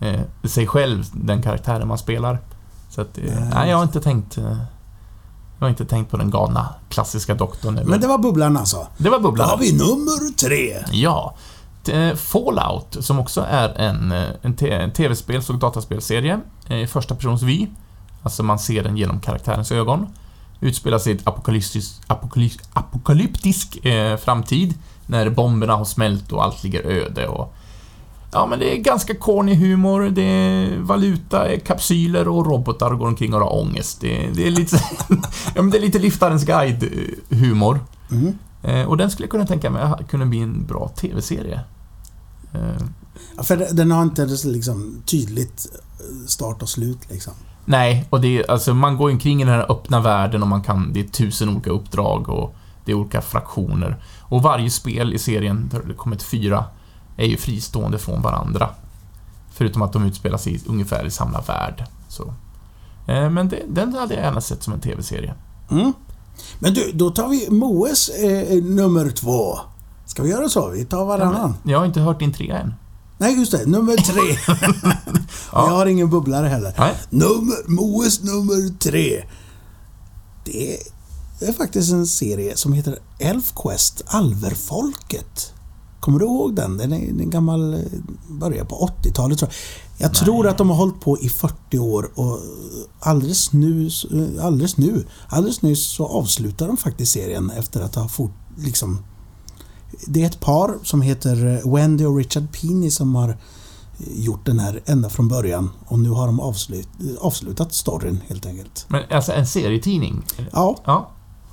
[0.00, 2.38] eh, sig själv, den karaktären man spelar.
[2.90, 3.24] Så att, eh,
[3.54, 3.70] Nej.
[3.70, 4.38] jag har inte tänkt...
[4.38, 4.56] Eh,
[5.58, 7.78] jag har inte tänkt på den galna klassiska doktorn.
[7.78, 8.86] eller- Men det var bubblan alltså.
[8.96, 9.48] det var Då bubblan.
[9.48, 10.76] har vi nummer tre.
[10.92, 11.34] Ja.
[11.88, 14.28] Eh, Fallout, som också är en, eh,
[14.82, 17.66] en tv-spels och dataspelserie, i första persons vy.
[18.22, 20.06] Alltså man ser den genom karaktärens ögon.
[20.60, 24.74] Utspelar sig i ett apokalyptisk, apokaly, apokalyptisk eh, framtid,
[25.06, 27.54] när bomberna har smält och allt ligger öde och...
[28.32, 33.06] Ja, men det är ganska corny humor, det är valuta, eh, kapsyler och robotar går
[33.06, 34.00] omkring och har ångest.
[34.00, 34.76] Det, det är lite...
[35.54, 37.78] ja, men det är lite Liftarens guide-humor.
[38.10, 38.38] Mm.
[38.62, 41.60] Eh, och den skulle jag kunna tänka mig kunna bli en bra TV-serie.
[42.54, 42.86] Eh,
[43.36, 45.66] Ja, för den har inte liksom tydligt
[46.00, 47.32] eh, start och slut liksom.
[47.64, 50.62] nej, och det är, alltså man går omkring i den här öppna världen och man
[50.62, 52.54] kan, det är tusen olika uppdrag och
[52.84, 54.02] det är olika fraktioner.
[54.20, 56.64] Och varje spel i serien, det kommit fyra,
[57.20, 58.70] är ju fristående från varandra.
[59.52, 61.84] Förutom att de utspelar sig i, ungefär i samma värld.
[62.08, 62.34] Så.
[63.08, 65.34] Eh, men det, den hade jag gärna sett som en TV-serie.
[65.70, 65.92] Mm.
[66.58, 69.58] Men du, då tar vi Moes eh, nummer två.
[70.06, 70.68] Ska vi göra så?
[70.68, 71.54] Vi tar varannan.
[71.62, 72.74] Jag har inte hört din trea än.
[73.18, 73.66] Nej, just det.
[73.66, 74.54] Nummer tre.
[75.52, 75.66] Ja.
[75.66, 76.74] Jag har ingen bubblare heller.
[76.78, 76.94] Nej.
[77.10, 79.24] Nummer, Moes nummer tre.
[80.44, 80.78] Det är,
[81.38, 85.52] det är faktiskt en serie som heter Elfquest, Alverfolket.
[86.00, 86.76] Kommer du ihåg den?
[86.76, 87.74] Den är en gammal...
[87.74, 87.80] eh,
[88.28, 90.06] Börjar på 80-talet tror jag.
[90.08, 92.38] Jag tror att de har hållit på i 40 år och
[93.00, 98.08] alldeles nu, eh, alldeles nu, alldeles nyss så avslutar de faktiskt serien efter att ha
[98.08, 98.98] fort, liksom...
[100.06, 103.36] Det är ett par som heter eh, Wendy och Richard Pini som har
[104.14, 106.88] gjort den här ända från början och nu har de avslut,
[107.20, 108.84] avslutat storyn helt enkelt.
[108.88, 110.22] Men alltså en serietidning?
[110.52, 111.10] Ja, Ja.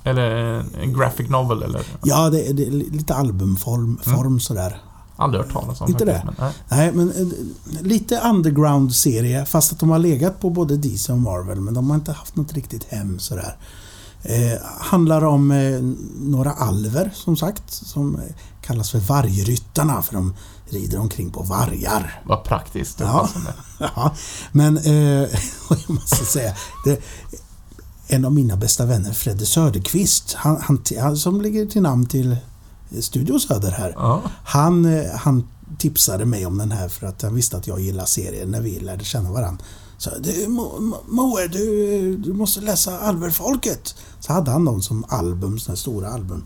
[0.08, 1.82] Eller en graphic novel eller?
[2.04, 4.82] ja det, är- det är lite albumform form sådär.
[5.16, 6.22] Aldrig hört talas om Inte det?
[6.24, 6.52] Men, nej.
[6.68, 11.60] Nej, men eh, lite underground-serie fast att de har legat på både DC och Marvel
[11.60, 13.56] men de har inte haft något riktigt hem sådär.
[14.22, 15.80] Eh, handlar om eh,
[16.20, 18.20] några alver som sagt som eh,
[18.62, 20.34] kallas för vargryttarna för de
[20.70, 22.22] rider omkring på vargar.
[22.26, 23.28] Vad praktiskt Ja.
[23.78, 24.14] Ja,
[24.52, 24.92] men eh,
[25.70, 26.54] jag måste säga
[26.84, 27.00] det,
[28.08, 32.36] en av mina bästa vänner, Fredde Söderqvist, han, han, han, som ligger till namn till
[33.00, 33.92] Studio Söder här.
[33.96, 34.22] Ja.
[34.44, 35.48] Han, eh, han
[35.78, 38.80] tipsade mig om den här för att han visste att jag gillar serier när vi
[38.80, 39.64] lärde känna varandra.
[39.98, 43.94] Så du, Mo- Mo- Moe, du, du måste läsa Alverfolket.
[44.20, 46.44] Så hade han dem som album, sådana stora album.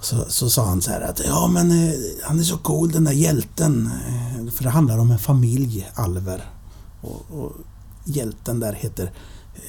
[0.00, 3.04] Så, så sa han så här att ja men eh, han är så cool den
[3.04, 3.90] där hjälten.
[4.08, 6.44] Eh, För det handlar om en familj alver.
[7.00, 7.52] Och, och
[8.04, 9.12] hjälten där heter,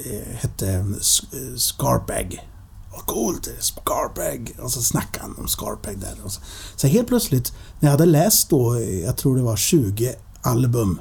[0.05, 2.49] Eh, hette eh, S- eh, Scarpeg.
[2.91, 4.55] Vad coolt, Scarpeg.
[4.61, 6.15] Och så snackade han om Scarpeg där.
[6.23, 6.41] Och så,
[6.75, 10.99] så helt plötsligt, när jag hade läst då, jag tror det var 20 album,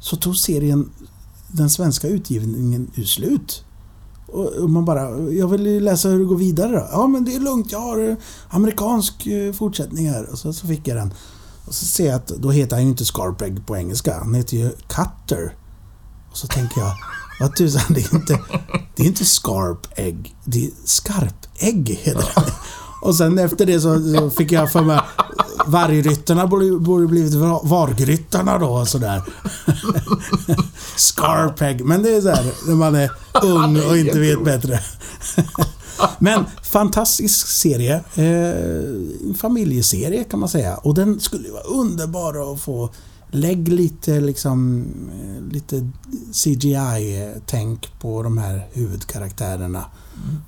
[0.00, 0.90] så tog serien,
[1.48, 3.64] den svenska utgivningen, ut slut.
[4.26, 6.88] Och man bara, jag vill ju läsa hur det går vidare då.
[6.92, 8.16] Ja men det är lugnt, jag har
[8.48, 10.24] amerikansk fortsättning här.
[10.30, 11.14] Och så, så fick jag den.
[11.66, 14.56] Och så ser jag att då heter han ju inte Scarpeg på engelska, han heter
[14.56, 15.56] ju Cutter.
[16.30, 16.92] Och så tänker jag,
[17.42, 18.38] vad tusan, det är inte,
[18.96, 22.52] det är inte Scarp Egg, det är Skarpägg heter det.
[23.02, 25.00] Och sen efter det så, så fick jag för mig
[25.66, 29.22] Vargryttarna borde, borde blivit Vargryttarna då och sådär.
[30.96, 31.84] Scarpeg.
[31.84, 33.10] Men det är såhär när man är
[33.42, 34.80] ung och inte vet bättre.
[36.18, 37.94] Men fantastisk serie.
[38.14, 38.24] Eh,
[39.28, 40.76] en familjeserie kan man säga.
[40.76, 42.90] Och den skulle ju vara underbar att få
[43.34, 45.90] Lägg lite liksom eh, lite
[46.32, 49.84] CGI-tänk på de här huvudkaraktärerna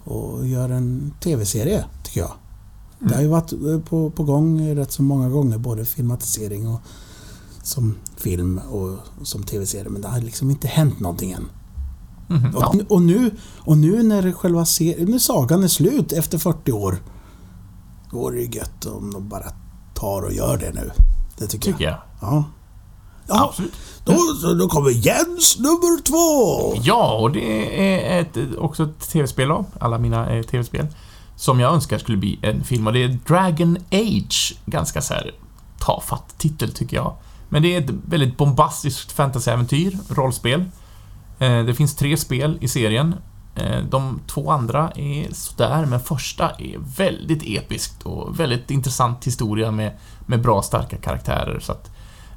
[0.05, 2.33] och gör en TV-serie, tycker jag.
[2.99, 6.81] Det har ju varit eh, på, på gång rätt så många gånger, både filmatisering och
[7.63, 11.49] som film och som TV-serie, men det har liksom inte hänt någonting än.
[12.29, 12.67] Mhm, ja.
[12.67, 16.97] Och, och, nu, och nu när själva serien, när sagan är slut efter 40 år,
[18.11, 19.47] då vore det ju gött om de bara
[19.95, 20.91] tar och gör det nu.
[21.39, 21.99] Det tycker, Tycker jag.
[22.21, 22.45] Ja.
[23.27, 23.73] Ja, Absolut.
[24.05, 26.81] då, då kommer Jens nummer två!
[26.83, 30.87] Ja, och det är ett, också ett tv-spel då, alla mina eh, tv-spel,
[31.37, 34.55] som jag önskar skulle bli en film och det är Dragon Age.
[34.67, 35.31] Ganska så här
[35.79, 37.17] tafatt titel tycker jag.
[37.49, 40.65] Men det är ett väldigt bombastiskt fantasyäventyr, rollspel.
[41.39, 43.15] Eh, Det finns tre spel i serien.
[43.55, 49.71] Eh, De två andra är sådär, men första är väldigt episkt och väldigt intressant historia
[49.71, 49.93] med,
[50.27, 51.61] med bra, starka karaktärer.
[51.61, 51.91] Så att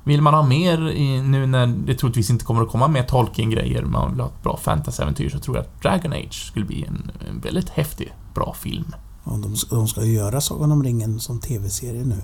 [0.08, 3.82] vill man ha mer i, nu när det troligtvis inte kommer att komma mer Tolkien-grejer,
[3.84, 7.12] man vill ha ett bra fantasyäventyr, så tror jag att Dragon Age skulle bli en,
[7.30, 8.96] en väldigt häftig, bra film.
[9.26, 12.16] Ja, de, de ska ju göra Sagan om ringen som TV-serie nu.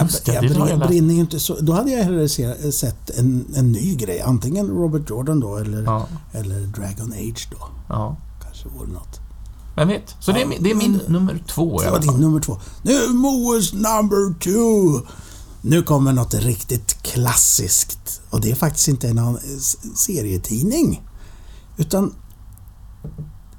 [0.00, 1.56] Just det, jag, det jag, brinner ju inte så...
[1.60, 4.20] Då hade jag hellre se, sett en, en ny grej.
[4.20, 7.68] Antingen Robert Jordan då eller, Ja, eller Dragon Age då.
[7.88, 8.16] ja.
[8.42, 9.20] Kanske vore något.
[9.76, 10.16] Vem vet?
[10.20, 12.56] Så det är, min- det är min nummer två Det var din nummer två.
[12.82, 15.06] Nu Moes number two.
[15.66, 18.20] Nu kommer något riktigt klassiskt.
[18.30, 21.02] Och det är faktiskt inte en s- serietidning.
[21.76, 22.14] Utan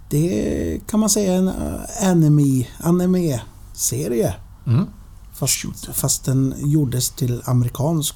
[0.10, 4.34] det kan man säga en eh, anime, anime-serie.
[4.68, 4.86] Mm.
[5.34, 5.56] Fast,
[5.94, 8.16] fast den gjordes till amerikansk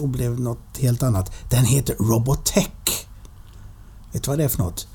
[0.00, 1.32] och blev något helt annat.
[1.50, 3.06] Den heter Robotech.
[4.12, 4.88] Vet du vad det är för något?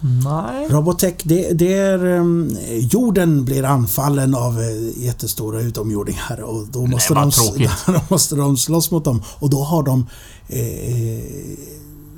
[0.00, 0.68] Nej.
[0.68, 2.04] Robotech, det, det är...
[2.04, 8.34] Um, jorden blir anfallen av eh, jättestora utomjordingar och då måste, vad de, då måste
[8.34, 9.22] de slåss mot dem.
[9.38, 10.06] Och då har de
[10.48, 11.24] eh,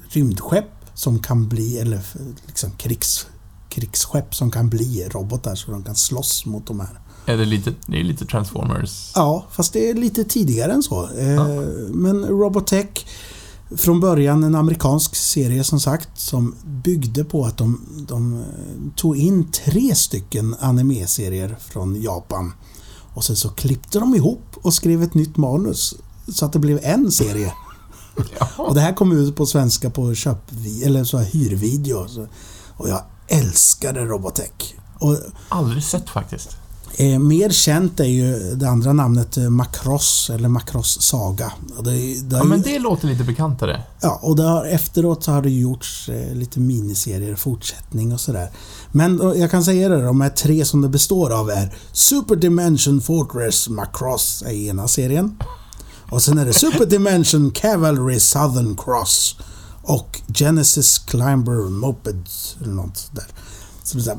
[0.08, 0.64] rymdskepp
[0.94, 2.00] som kan bli, eller
[2.46, 3.26] liksom krigs,
[3.68, 7.00] krigsskepp som kan bli robotar så de kan slåss mot de här.
[7.26, 9.12] Är det lite, det är lite Transformers?
[9.14, 11.08] Ja, fast det är lite tidigare än så.
[11.18, 11.44] Eh, Ja.
[11.88, 13.06] Men Robotech,
[13.76, 18.44] från början en amerikansk serie som sagt, som byggde på att de, de eh,
[18.96, 22.52] tog in tre stycken anime-serier från Japan.
[23.14, 25.94] Och sen så klippte de ihop och skrev ett nytt manus.
[26.28, 27.52] Så att det blev en serie.
[28.16, 28.74] Och Jaha.
[28.74, 30.50] det här kom ut på svenska på köp
[30.84, 32.26] eller så här hyrvideo.
[32.76, 34.74] Och jag älskade Robotech.
[34.98, 35.16] Och
[35.48, 36.56] Aldrig sett faktiskt.
[36.96, 41.52] Eh, mer känt är ju det andra namnet eh, Macross eller Macross Saga.
[41.76, 41.90] Och det,
[42.22, 43.82] det Ja, men ju- det låter lite bekantare.
[44.00, 48.50] ja, och har, efteråt så har det gjorts eh, lite miniserier, fortsättning och sådär.
[48.92, 52.36] Men eh, jag kan säga det, de här tre som det består av är Super
[52.36, 55.36] Dimension Fortress Macross är ena serien.
[56.10, 59.36] Och sen är det Super Dimension Cavalry Southern Cross
[59.82, 63.24] och Genesis Climber Mopeds eller något där.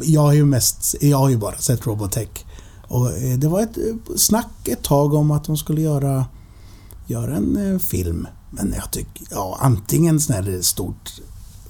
[0.01, 2.29] Jag har ju mest, jag har ju bara sett Robotech.
[2.89, 6.25] Och eh, det var ett eh, snack ett tag om att de skulle göra,
[7.07, 8.27] göra en eh, film.
[8.51, 11.11] Men jag tycker, ja antingen sån här stort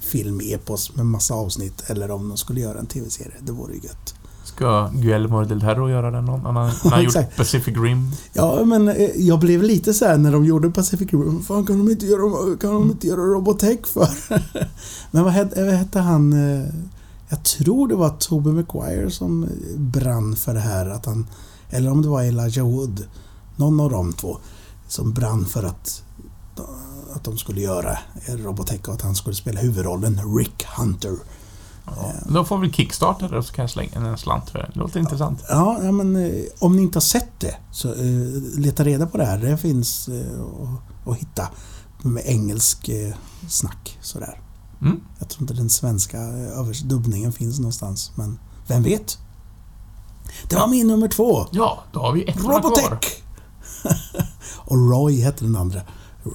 [0.00, 3.34] filmepos med massa avsnitt eller om de skulle göra en tv-serie.
[3.40, 4.14] Det vore ju gött.
[4.44, 6.24] Ska Guillermo del Toro göra den?
[6.24, 6.40] någon?
[6.40, 7.36] Han har, han har gjort.
[7.36, 8.10] Pacific Rim.
[8.32, 11.42] Ja, men jag blev lite så här när de gjorde Pacific Rim.
[11.42, 14.08] Fan kan de inte göra, kan de inte göra Robotech för?
[15.10, 16.34] men vad hette, vad hette han?
[17.32, 20.86] Jag tror det var Tobey Maguire som brann för det här.
[20.86, 21.26] Att han,
[21.70, 23.04] eller om det var Elijah Wood.
[23.56, 24.38] Någon av de två.
[24.88, 26.02] Som brann för att,
[27.14, 31.16] att de skulle göra Robotech och att han skulle spela huvudrollen Rick Hunter.
[31.86, 32.12] Ja.
[32.28, 34.70] Då får vi kickstarta det och så kan jag slänga en slant för det.
[34.74, 35.44] Det låter intressant.
[35.48, 37.96] Ja, ja men eh, om ni inte har sett det så eh,
[38.56, 39.38] leta reda på det här.
[39.38, 40.40] Det finns eh,
[41.06, 41.48] att- hitta
[42.02, 43.14] med engelsk eh,
[43.48, 44.40] snack sådär.
[44.82, 45.00] Mm.
[45.18, 49.18] Jag tror inte den svenska eh, dubbningen finns någonstans, men vem vet?
[50.48, 51.46] Det var min nummer två.
[51.50, 52.54] Ja, då har vi ett kvar.
[52.54, 53.22] Robotech!
[54.56, 55.80] och Roy hette den andra.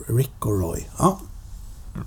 [0.07, 0.87] Rick och Roy.
[0.97, 1.19] Ja,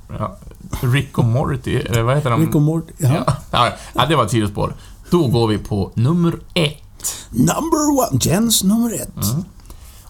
[0.09, 0.36] Ja,
[0.80, 2.41] Rick och Morty, eller vad heter de?
[2.41, 2.93] Rick och Morty.
[2.99, 3.36] Ja.
[3.51, 4.74] Ja, ja, det var ett sidospår.
[5.11, 7.14] Då går vi på nummer ett.
[7.30, 8.18] Number one.
[8.20, 9.24] Jens nummer ett.
[9.30, 9.45] Mm.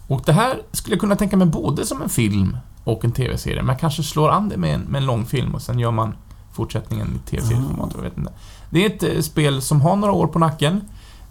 [0.06, 2.56] Och det här skulle jag kunna tänka mig både som en film
[2.88, 3.62] och en TV-serie.
[3.62, 6.14] Man kanske slår an det med en, med en långfilm och sen gör man
[6.52, 7.92] fortsättningen i TV-serieformat.
[7.94, 8.32] Jag vet inte.
[8.70, 10.80] Det är ett eh, spel som har några år på nacken.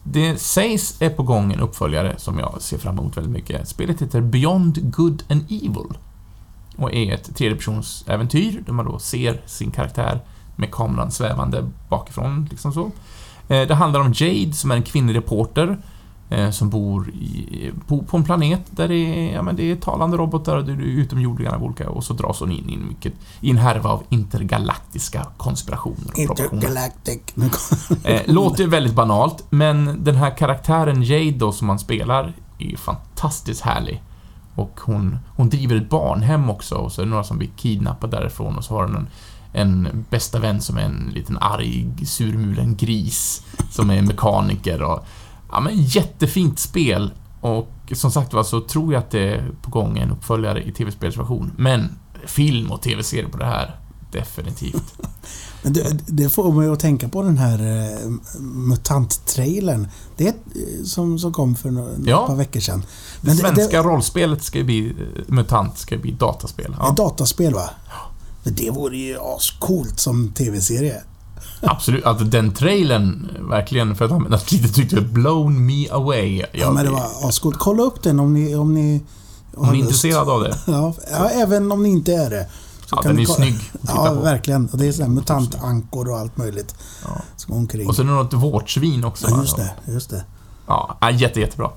[0.04, 3.68] Det sägs är på gång en uppföljare som jag ser fram emot väldigt mycket.
[3.68, 5.98] Spelet heter Beyond Good and Evil
[6.78, 10.20] och är ett tredjepersonsäventyr där man då ser sin karaktär
[10.56, 12.92] med kameran svävande bakifrån, liksom så.
[13.48, 15.78] Eh, det handlar om Jade som är en kvinnlig reporter
[16.52, 20.18] som bor i, på, på en planet där det är, ja, men det är talande
[20.18, 23.14] robotar och det är utomjordingar av olika och så dras hon in i en, mycket,
[23.42, 26.40] i en härva av intergalaktiska konspirationer och.
[26.40, 27.22] Intergalactic.
[28.04, 33.62] Eh, låter väldigt banalt, men den här karaktären Jade då som man spelar är fantastiskt
[33.62, 34.04] härlig.
[34.56, 38.18] Och hon, hon driver ett barnhem också och så är det några som blir kidnappade
[38.18, 39.08] därifrån och så har hon en,
[39.54, 45.06] en bästa vän som är en liten arg, surmulen gris som är mekaniker och...
[45.52, 49.70] Ja men jättefint spel och som sagt var så tror jag att det är på
[49.72, 51.52] gång en uppföljare i tv-spelsversion.
[51.58, 51.90] Men
[52.26, 53.80] film och tv-serie på det här,
[54.12, 54.94] definitivt.
[55.64, 59.88] Men det, det får mig att tänka på den här uh, MUTANT-trailern.
[60.18, 62.28] Det ett, eh, som, som kom för några, Ja.
[62.28, 62.84] par veckor sedan.
[63.22, 64.88] Men det- svenska det- rollspelet ska bli...
[64.90, 66.66] eh, MUTANT ska bli dataspel.
[66.72, 67.70] Ett Ja, dataspel va?
[68.44, 71.02] Men det vore ju ascoolt som tv-serie.
[71.62, 72.06] Absolut.
[72.06, 76.44] Alltså den trailern, verkligen, för att använda ett litet uttryck, blown me away.
[76.52, 77.58] Ja, men det var ascoolt.
[77.60, 79.04] Kolla upp den om ni, om ni
[79.56, 80.58] Om ni är intresserade av det.
[80.68, 82.48] Ja, ja, även om ni inte är det.
[82.86, 84.22] Så Ja, kan den ni är snygg att titta Ja, på.
[84.22, 84.70] verkligen.
[84.72, 87.10] Och det är sådana mutantankor och allt möjligt Ja.
[87.36, 87.88] som går omkring.
[87.88, 89.28] Och så är det något vårtsvin också.
[89.30, 89.72] ja, just det.
[89.88, 90.24] Just det.
[90.68, 91.70] Ja, ja, jätte, jättebra.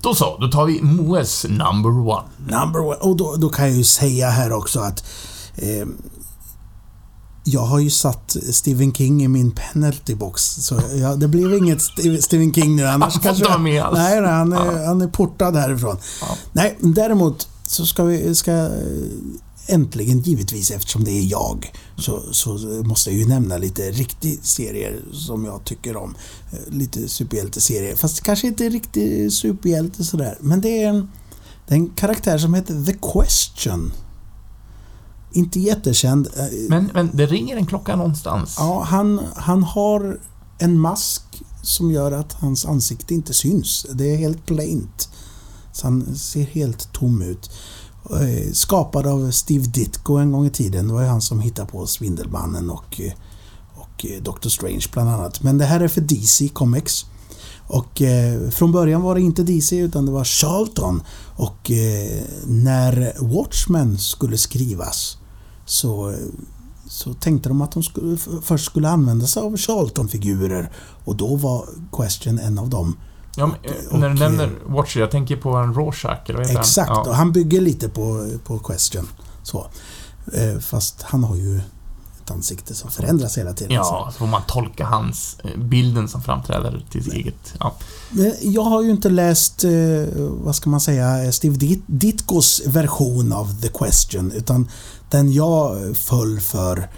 [0.00, 2.22] Då så, då tar vi Moes number one.
[2.38, 2.96] Number one.
[2.96, 5.04] Och då, då kan jag ju säga här också att
[5.56, 5.86] eh,
[7.48, 10.42] jag har ju satt Stephen King i min penalty box.
[10.42, 12.86] Så ja, det blev inget Ste- Stephen King nu.
[12.86, 13.44] Annars kanske...
[13.44, 13.86] vara med.
[13.92, 15.96] Nej, nej han, är, han är portad härifrån.
[16.20, 16.36] Ja.
[16.52, 18.34] Nej, däremot så ska vi...
[18.34, 18.68] Ska,
[19.68, 22.50] äntligen, givetvis, eftersom det är jag, så, så
[22.84, 26.14] måste jag ju nämna lite riktiga serier som jag tycker om.
[26.52, 27.96] Eh, Lite superhjälteserier.
[27.96, 30.38] Fast kanske inte riktigt superhjälte sådär.
[30.40, 31.08] Men det är en,
[31.68, 33.92] det är en karaktär som heter The Question.
[35.36, 36.28] Inte jättekänd.
[36.36, 38.54] Eh, Men, men det ringer en klocka någonstans.
[38.58, 40.18] Ja, han, han har
[40.58, 41.22] en mask
[41.62, 43.86] som gör att hans ansikte inte syns.
[43.94, 45.08] Det är helt plaint.
[45.72, 47.50] Så han ser helt tom ut.
[48.10, 50.88] Eh, Skapad av Steve Ditko en gång i tiden.
[50.88, 53.12] Det var ju han som hittade på Svindelmannen och, eh,
[53.74, 55.42] och Doctor Strange bland annat.
[55.42, 57.06] Men det här är för DC Comics.
[57.68, 61.02] Och eh, från början var det inte DC utan det var Charlton.
[61.36, 65.18] Och eh, när Watchmen skulle skrivas
[65.66, 66.14] så,
[66.88, 70.70] så tänkte de att de skulle, först skulle använda sig av Charlton-figurer.
[71.04, 72.96] Och då var Question en av dem.
[73.36, 73.56] Ja, men,
[73.92, 77.00] eh, när du nämner Watcher, jag tänker på en Rorschach, eller vad heter Exakt, han?
[77.00, 77.12] och Ja.
[77.12, 79.08] han bygger lite på, på Question.
[79.42, 79.66] Så.
[80.32, 81.56] Eh, fast han har ju
[82.24, 83.72] ett ansikte som förändras hela tiden.
[83.74, 87.54] Ja, så får man tolka hans, eh, bilden som framträder till sitt eget.
[87.60, 87.74] Ja.
[88.42, 89.64] Jag har ju inte läst,
[90.18, 94.32] vad ska man säga, Steve Dit- Ditkos version av The Question.
[94.32, 94.68] Utan
[95.10, 96.88] den jag föll för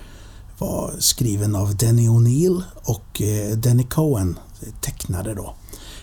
[0.58, 4.38] var skriven av Denny O'Neill och eh, Denny Cohen,
[4.80, 5.54] tecknare då.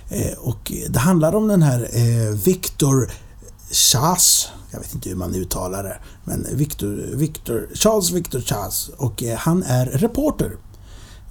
[0.10, 3.12] Eh, och det handlar om den här eh, Victor
[3.72, 9.24] Chas, jag vet inte hur man uttalar det, men Victor, Victor, Charles Victor Chas och
[9.38, 10.58] han är reporter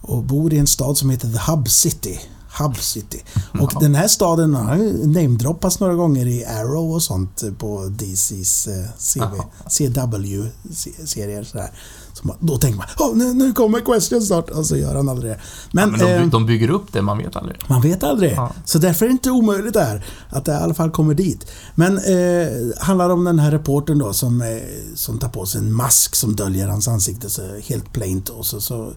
[0.00, 2.20] och bor i en stad som heter The Hub City.
[2.58, 3.22] Hub City.
[3.60, 3.80] Och Ja.
[3.80, 9.40] den här staden har namedroppats några gånger i Arrow och sånt på DC's eh, CV.
[9.68, 11.44] CW-serier.
[11.44, 11.70] Sådär.
[12.12, 15.08] Så man, då tänker man oh, nu, nu kommer Question snart och så gör han
[15.08, 15.40] aldrig det.
[15.72, 17.56] Men, Men, de, eh, de bygger upp det, man vet aldrig.
[17.68, 18.32] man vet aldrig.
[18.32, 18.52] Ja.
[18.64, 21.46] Så därför är det inte omöjligt där att det i alla fall kommer dit.
[21.74, 22.48] Men eh,
[22.80, 24.48] handlar om den här reportern då som, eh,
[24.94, 28.60] som tar på sig en mask som döljer hans ansikte så helt plaint och så,
[28.60, 28.92] så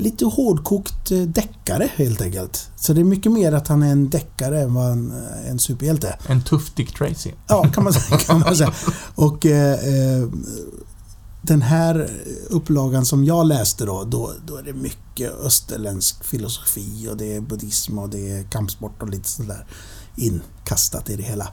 [0.00, 2.70] lite hårdkokt eh, deckare helt enkelt.
[2.76, 5.12] Så det är mycket mer att han är en deckare än vad en,
[5.48, 6.18] en superhjälte.
[6.26, 7.30] En tuff Dick Tracy.
[7.48, 8.72] Ja, kan man, säga- kan man säga.
[9.14, 10.28] Och eh, eh,
[11.42, 12.10] den här
[12.50, 17.40] upplagan som jag läste då, då, då är det mycket österländsk filosofi och det är
[17.40, 19.66] buddhism och det är kampsport och lite sådär
[20.16, 21.48] inkastat i det hela.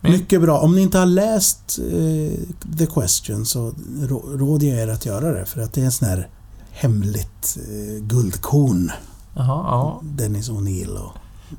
[0.00, 0.58] Men- Mycket bra.
[0.60, 2.38] Om ni inte har läst eh,
[2.78, 3.70] The Question så
[4.00, 6.28] rå- råder jag er att göra det för att det är en sån här
[6.80, 8.90] hemligt eh, guldkorn.
[9.34, 10.00] Jaha, ja.
[10.04, 11.12] Dennis O'Neill och...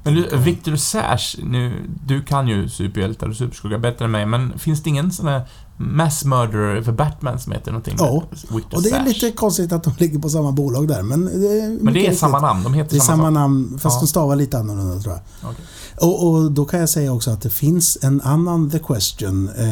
[0.04, 1.74] Men du, Victor Sash, nu,
[2.06, 5.42] du kan ju superhjältar och superskugga bättre än mig, men finns det ingen sån här
[5.78, 7.96] mass murderer för Batman som heter någonting?
[8.00, 8.24] Ja.
[8.32, 9.08] Victor Och det är Sash.
[9.08, 12.14] lite konstigt att de ligger på samma bolag där men det är Men det är
[12.16, 13.34] samma namn, de heter Det är samma sak.
[13.34, 14.02] namn, fast Ja.
[14.02, 15.50] de stavar lite annorlunda tror jag.
[15.52, 15.66] Okej.
[16.02, 19.50] Och, och då kan jag säga också att det finns en annan The Question.
[19.50, 19.66] Eh,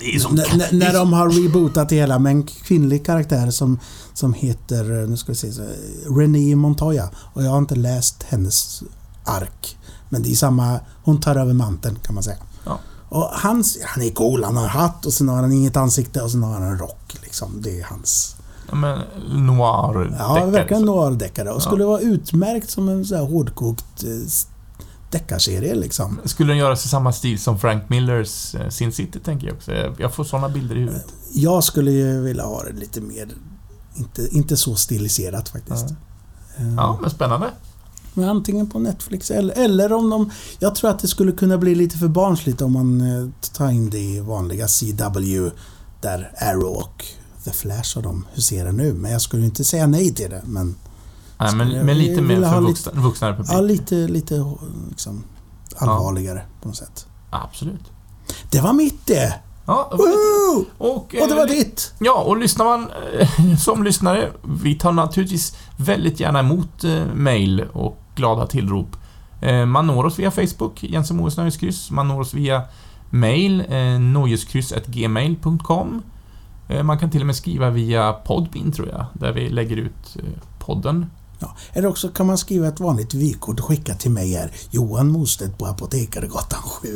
[0.00, 0.38] Det är som...
[0.38, 3.78] n- när de har rebootat det hela med en kvinnlig karaktär som,
[4.14, 5.48] som heter, nu ska vi se,
[6.16, 7.10] Renée Montoya.
[7.34, 8.82] Och jag har inte läst hennes
[9.24, 9.76] ark.
[10.08, 12.36] Men det är samma, hon tar över manteln kan man säga.
[12.64, 12.78] Ja.
[13.08, 16.30] Och han, han är cool, han har hatt och sen har han inget ansikte och
[16.30, 17.16] sen har han en rock.
[17.22, 17.62] Liksom.
[17.62, 18.36] Det är hans...
[18.68, 18.98] Ja, men
[19.46, 20.86] noir Ja, verkligen så.
[20.86, 21.48] noir-deckare.
[21.50, 24.10] Och skulle vara utmärkt som en så här hårdkokt eh,
[25.10, 26.20] deckarserie liksom.
[26.24, 29.72] Skulle den göras i samma stil som Frank Millers eh, Sin City, tänker jag också.
[29.98, 31.06] Jag- får såna bilder i huvudet.
[31.32, 33.28] Jag skulle ju vilja ha det lite mer...
[33.96, 35.84] Inte, inte så stiliserat faktiskt.
[36.56, 37.50] Eh, Ja, men spännande.
[38.14, 40.30] Men antingen på Netflix eller, eller om de...
[40.58, 43.90] Jag tror att det skulle kunna bli lite för barnsligt om man eh, tar in
[43.90, 45.50] det i vanliga CW
[46.00, 47.04] där Arrow och
[47.44, 48.92] The Flash och de huserar nu.
[48.94, 50.42] Men jag skulle inte säga nej till det.
[50.46, 50.74] Men
[51.40, 53.52] Nej, men, men lite mer för lite- vuxna, vuxnare publik.
[53.52, 54.44] ja, lite, lite
[54.90, 55.24] liksom,
[55.76, 57.06] allvarligare på något sätt.
[57.30, 57.92] Absolut.
[58.50, 59.34] Det var mitt det!
[59.66, 60.64] Ja, lite- Woo!
[60.78, 61.94] och, Och det var eh, ditt!
[61.98, 62.88] Ja, och lyssnar man
[63.20, 68.96] eh, som lyssnare, vi tar naturligtvis väldigt gärna emot eh, mail och glada tillrop.
[69.66, 71.90] Man når oss via Facebook, Jens och Moes Nöjeskryss.
[71.90, 72.62] Man når oss via
[73.10, 73.64] mail,
[74.00, 76.02] nöjeskryss.gmail.com.
[76.68, 80.16] Eh, man kan till och med skriva via Podbean, tror jag, där vi lägger ut
[80.58, 81.06] podden.
[81.40, 81.56] Ja.
[81.72, 84.50] Eller också kan man skriva ett vanligt vykort och skicka till mig här.
[84.70, 86.88] Johan Mostedt på Apotekaregatan 7.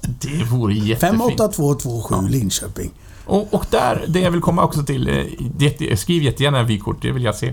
[0.00, 1.22] Det vore jättefint.
[1.22, 2.90] 58227 Linköping.
[3.24, 7.24] Och, och där, det jag vill komma också till, eh, skriv jättegärna vykort, det vill
[7.24, 7.48] jag se.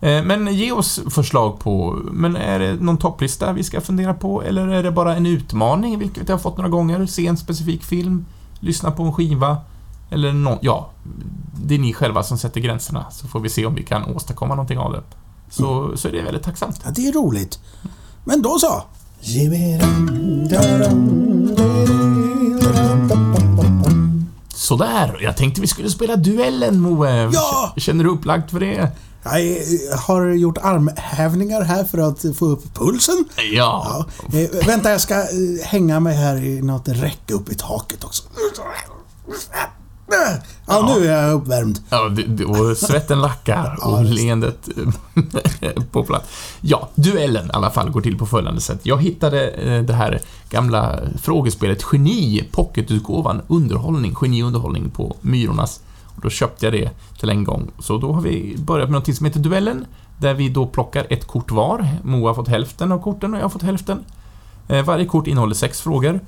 [0.00, 4.42] Eh, Men ge oss förslag på, men är det någon topplista vi ska fundera på,
[4.42, 7.06] eller är det bara en utmaning, vilket jag har fått några gånger?
[7.06, 8.26] Se en specifik film,
[8.60, 9.56] lyssna på en skiva,
[10.10, 10.90] eller någon, ja,
[11.64, 14.54] det är ni själva som sätter gränserna, så får vi se om vi kan åstadkomma
[14.54, 15.02] någonting av det.
[15.50, 16.80] Så, så är det väldigt tacksamt.
[16.84, 17.58] Ja, det är roligt.
[18.24, 18.84] Men då så.
[24.54, 27.30] Sådär, jag tänkte vi skulle spela duellen, Moe.
[27.32, 27.72] Ja!
[27.76, 28.90] Känner du upplagd för det?
[29.24, 33.24] Jag har gjort armhävningar här för att få upp pulsen.
[33.52, 34.06] Ja.
[34.32, 34.38] Ja.
[34.38, 35.26] Eh, vänta, jag ska eh,
[35.64, 38.22] hänga mig här i något räcke upp i taket också.
[40.66, 41.78] Ja, nu är jag uppvärmd.
[41.90, 42.10] Ja,
[42.46, 44.68] och svetten lackar Ja, och leendet
[45.92, 46.28] på plats.
[46.60, 48.80] Ja, duellen i alla fall går till på följande sätt.
[48.82, 55.80] Jag hittade eh, det här gamla frågespelet Geni, pocketutgåvan, underhållning, geniunderhållning på Myrornas.
[56.16, 56.90] Och då köpte jag det
[57.20, 57.70] till en gång.
[57.78, 59.86] Så då har vi börjat med något som heter Duellen,
[60.18, 61.86] där vi då plockar ett kort var.
[62.02, 64.04] Moa har fått hälften av korten och jag har fått hälften.
[64.68, 66.20] Eh, Varje kort innehåller sex frågor.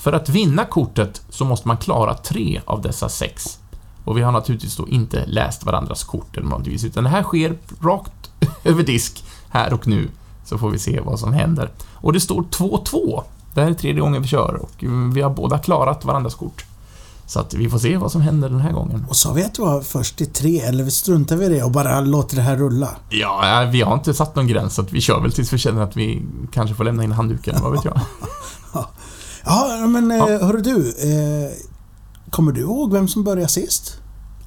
[0.00, 3.58] För att vinna kortet så måste man klara tre av dessa sex.
[4.04, 7.58] Och vi har naturligtvis då inte läst varandras kort eller någonting, utan det här sker
[7.80, 8.30] rakt
[8.64, 10.08] över disk här och nu.
[10.44, 11.70] Så får vi se vad som händer.
[11.94, 13.22] Och det står 2-2.
[13.54, 14.84] Det här är tredje gången vi kör och
[15.14, 16.64] vi har båda klarat varandras kort.
[17.26, 19.06] Så att vi får se vad som händer den här gången.
[19.08, 21.70] Och så vet du vad, först till tre, eller vi struntar vi i det och
[21.70, 22.88] bara låter det här rulla?
[23.08, 25.82] Ja, vi har inte satt någon gräns, så att vi kör väl tills vi känner
[25.82, 26.22] att vi
[26.52, 28.00] kanske får lämna in handduken, vad vet jag.
[29.44, 30.30] Ja, men Ja.
[30.30, 30.44] ja.
[30.46, 30.88] hörru du.
[30.88, 31.50] Eh,
[32.30, 33.96] kommer du ihåg vem som började sist?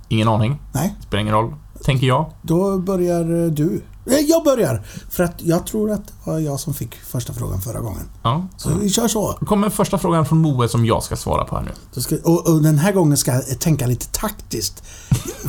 [0.08, 0.62] Ingen aning.
[0.74, 2.32] Nej, Spelar ingen roll, tänker jag.
[2.41, 3.82] då börjar eh, du.
[4.06, 4.86] Eh, jag börjar!
[5.10, 8.04] För att jag tror att det var jag som fick första frågan förra gången.
[8.24, 8.48] Ja.
[8.58, 9.38] Så vi kör så.
[9.39, 11.64] Då kommer första frågan från Moe som jag ska svara på här
[11.94, 12.02] nu.
[12.02, 14.84] Ska, och, och den här gången ska jag tänka lite taktiskt.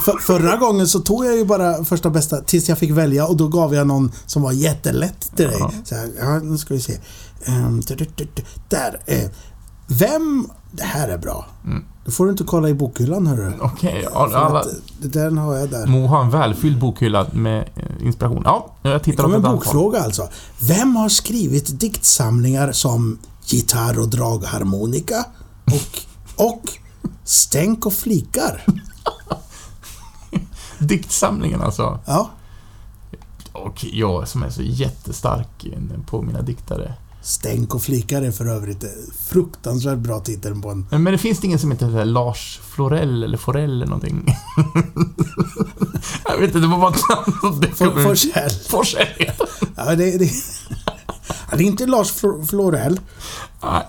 [0.05, 3.37] För, förra gången så tog jag ju bara första bästa tills jag fick välja och
[3.37, 5.57] då gav jag någon som var jättelätt till dig.
[5.61, 5.71] Ja.
[5.85, 6.93] Så här, ja, nu ska vi se.
[7.47, 7.83] Ehm,
[8.69, 9.01] där.
[9.07, 9.31] Eh,
[9.87, 10.49] vem...
[10.71, 11.47] Det här är bra.
[11.65, 11.85] Mm.
[12.05, 13.53] Då får du inte kolla i bokhyllan hörru.
[13.61, 14.61] Okej, För alla...
[14.61, 14.67] att,
[14.99, 15.87] den har jag där.
[15.87, 18.43] Mo har en välfylld bokhylla med eh, inspiration.
[18.45, 19.65] Ja, jag tittar åt kommer ett en antal.
[19.65, 20.29] bokfråga alltså.
[20.61, 25.25] Vem har skrivit diktsamlingar som Gitarr och dragharmonika
[25.65, 26.01] och,
[26.47, 26.79] och
[27.25, 28.65] Stänk och flikar?
[30.79, 31.99] Diktsamlingen alltså.
[32.07, 32.31] Ja.
[33.53, 35.67] Och jag som är så jättestark
[36.07, 36.95] på mina diktare.
[37.27, 38.85] Stänk och flikar är för övrigt
[39.29, 40.87] fruktansvärt bra titel på en...
[40.91, 44.27] Men, men det finns ingen som heter Lars Florell eller Forell eller någonting.
[46.29, 48.03] jag vet inte, det var bara ett namn som dök For, upp.
[48.03, 48.51] Forsell.
[48.69, 49.33] Forsell
[49.77, 50.25] Ja, det, det,
[51.51, 53.01] ja, det är inte Lars Flo- Florell.
[53.63, 53.87] Nej,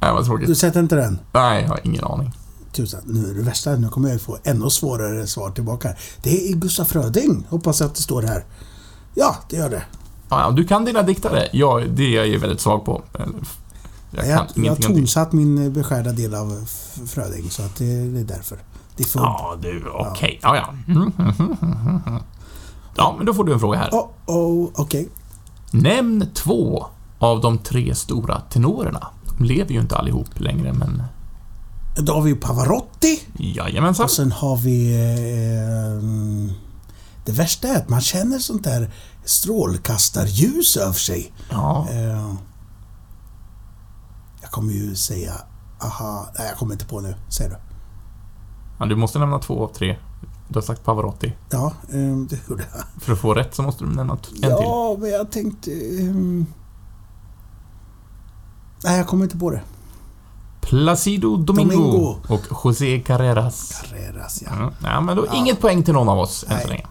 [0.00, 0.58] nej vad Du tråkigt.
[0.58, 1.18] sätter inte den?
[1.32, 2.32] Nej, jag har ingen aning.
[2.72, 3.76] Tusan, nu är det värsta.
[3.76, 5.94] Nu kommer jag få ännu svårare svar tillbaka.
[6.22, 7.46] Det är Gustaf Fröding.
[7.48, 8.44] Hoppas att det står här.
[9.14, 9.82] Ja, det gör det.
[10.40, 11.48] Ja, du kan dina diktare.
[11.52, 13.02] Ja, det är jag ju väldigt svag på.
[13.14, 13.32] Eller,
[14.10, 18.24] Jag Jag, jag, har tonsatt min beskärda del av F- Fröding, så att det, är
[18.24, 18.58] därför.
[18.96, 19.24] Det är fullt.
[19.24, 20.38] Ja, du, okej.
[20.42, 20.92] Ja, ja.
[20.94, 21.34] Mm, mm,
[22.06, 22.22] mm.
[22.96, 23.90] Ja, men då får du en fråga här.
[23.90, 25.08] Oh, oh, okej.
[25.70, 26.86] Nämn två
[27.18, 29.06] av de tre stora tenorerna.
[29.38, 31.02] De lever ju inte allihop längre, men
[31.96, 33.20] Då har vi Pavarotti.
[33.38, 34.04] jajamensan.
[34.04, 34.92] Och sen har vi...
[34.94, 36.54] Eh,
[37.24, 38.90] det värsta är att man känner sånt där
[39.24, 41.32] strålkastarljus över sig.
[41.50, 42.32] Ja, Eh,
[44.42, 45.32] jag kommer ju säga...
[45.82, 47.14] Aha, nej jag kommer inte på nu.
[47.28, 47.56] Säg du.
[48.78, 49.96] ja, du måste nämna två av tre.
[50.48, 51.32] Du har sagt Pavarotti.
[51.50, 53.02] Ja, eh, det gjorde jag.
[53.02, 54.38] För att få rätt så måste du nämna en till.
[54.42, 55.70] Ja, men jag tänkte...
[55.72, 56.46] ehm,
[58.84, 59.60] nej, jag kommer inte på det.
[60.60, 62.16] Placido Domingo, Domingo.
[62.28, 63.82] och José Carreras.
[63.90, 64.50] Carreras, ja.
[64.60, 65.34] Ja, ja men då Ja.
[65.34, 66.86] inget poäng till någon av oss än så länge.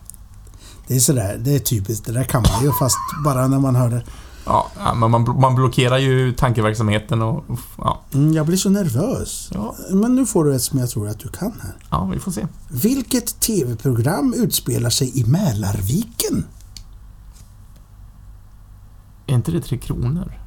[0.92, 2.06] Det är sådär, det är typiskt.
[2.06, 4.04] Det där kan man ju fast bara när man hör det.
[4.46, 7.44] Ja, men man, man blockerar ju tankeverksamheten och...
[7.78, 9.50] Ja, Mm, jag blir så nervös.
[9.54, 11.76] ja, Men nu får du ett som jag tror att du kan här.
[11.90, 12.48] ja, vi får se.
[12.70, 16.46] Vilket TV-program utspelar sig i Mälarviken?
[19.28, 20.41] Är inte det Tre Kronor?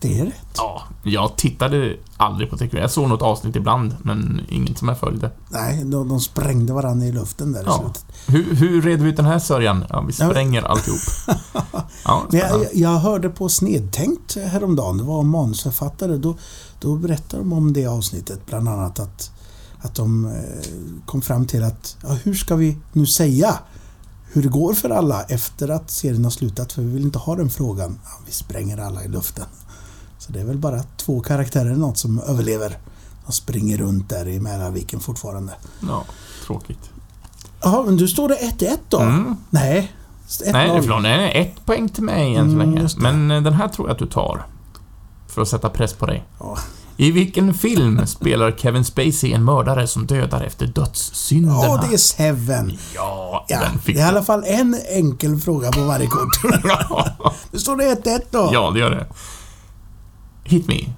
[0.00, 0.34] Det är rätt.
[0.56, 2.76] Ja, jag tittade aldrig på Kronor.
[2.78, 5.30] Jag såg något avsnitt ibland, men inget som jag följde.
[5.50, 7.78] Nej, de, de sprängde varandra i luften där i Ja.
[7.82, 8.04] slutet.
[8.26, 9.84] Hur, hur reder vi ut den här sörjan?
[9.88, 11.00] Ja, vi spränger alltihop.
[12.04, 16.16] Ja, jag, jag hörde på Snedtänkt häromdagen, det var om manusförfattare.
[16.16, 16.36] Då,
[16.80, 19.30] då berättade de om det avsnittet, bland annat att,
[19.80, 20.32] att de eh,
[21.06, 23.58] kom fram till att ja, hur ska vi nu säga
[24.32, 26.72] hur det går för alla efter att serien har slutat?
[26.72, 27.98] För vi vill inte ha den frågan.
[28.04, 29.44] Ja, vi spränger alla i luften.
[30.28, 32.78] Så det är väl bara två karaktärer eller något som överlever.
[33.26, 35.52] De springer runt där i Mälarviken fortfarande.
[35.88, 36.04] ja,
[36.46, 36.90] tråkigt.
[37.62, 38.98] Jaha, men du står det 1-1 då?
[39.00, 39.36] Mm.
[39.50, 39.92] Nej.
[40.28, 40.52] 1-0.
[40.52, 42.82] Nej, förlåt, nej, ett poäng till mig än så länge.
[42.82, 42.96] det.
[42.98, 44.46] Men eh, den här tror jag att du tar.
[45.28, 46.24] För att sätta press på dig.
[46.40, 46.58] Ja.
[46.96, 51.54] I vilken film spelar Kevin Spacey en mördare som dödar efter dödssynderna?
[51.64, 52.78] Ja, det är Seven.
[52.94, 56.42] Ja, Ja, den det fick är i alla fall en enkel fråga på varje kort.
[57.50, 58.50] Nu står det 1-1 då.
[58.52, 59.06] ja, det gör det.
[60.48, 60.94] Hit me.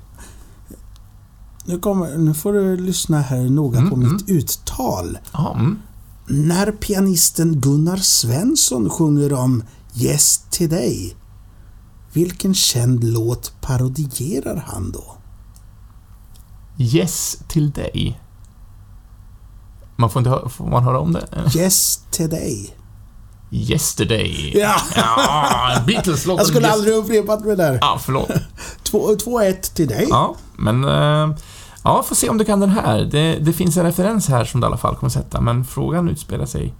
[1.64, 5.18] Nu, kommer, nu får du lyssna här noga på Mm, mitt uttal.
[5.32, 5.78] Ja, mm.
[6.26, 9.62] När pianisten Gunnar Svensson sjunger om
[9.94, 11.16] Yes till dig,
[12.12, 15.16] vilken känd låt parodierar han då?
[16.78, 18.20] Yes till dig.
[19.96, 21.51] Man får inte höra, får man höra om det?
[21.57, 22.76] Yes till dig.
[23.51, 24.53] Yesterday.
[24.59, 24.74] Ja!
[24.96, 26.38] Ja, Beatles-låten.
[26.40, 27.78] Jag skulle Yes- aldrig upprepat mig där.
[27.80, 28.30] Ja, förlåt.
[28.82, 30.07] Två- 2-1 till dig.
[30.11, 30.84] Ja, men...
[30.84, 31.36] Eh,
[31.84, 32.98] Ja, får se om du kan den här.
[33.12, 36.09] Det, det finns en referens här som du i alla fall kommer sätta, men frågan
[36.09, 36.74] utspelar sig...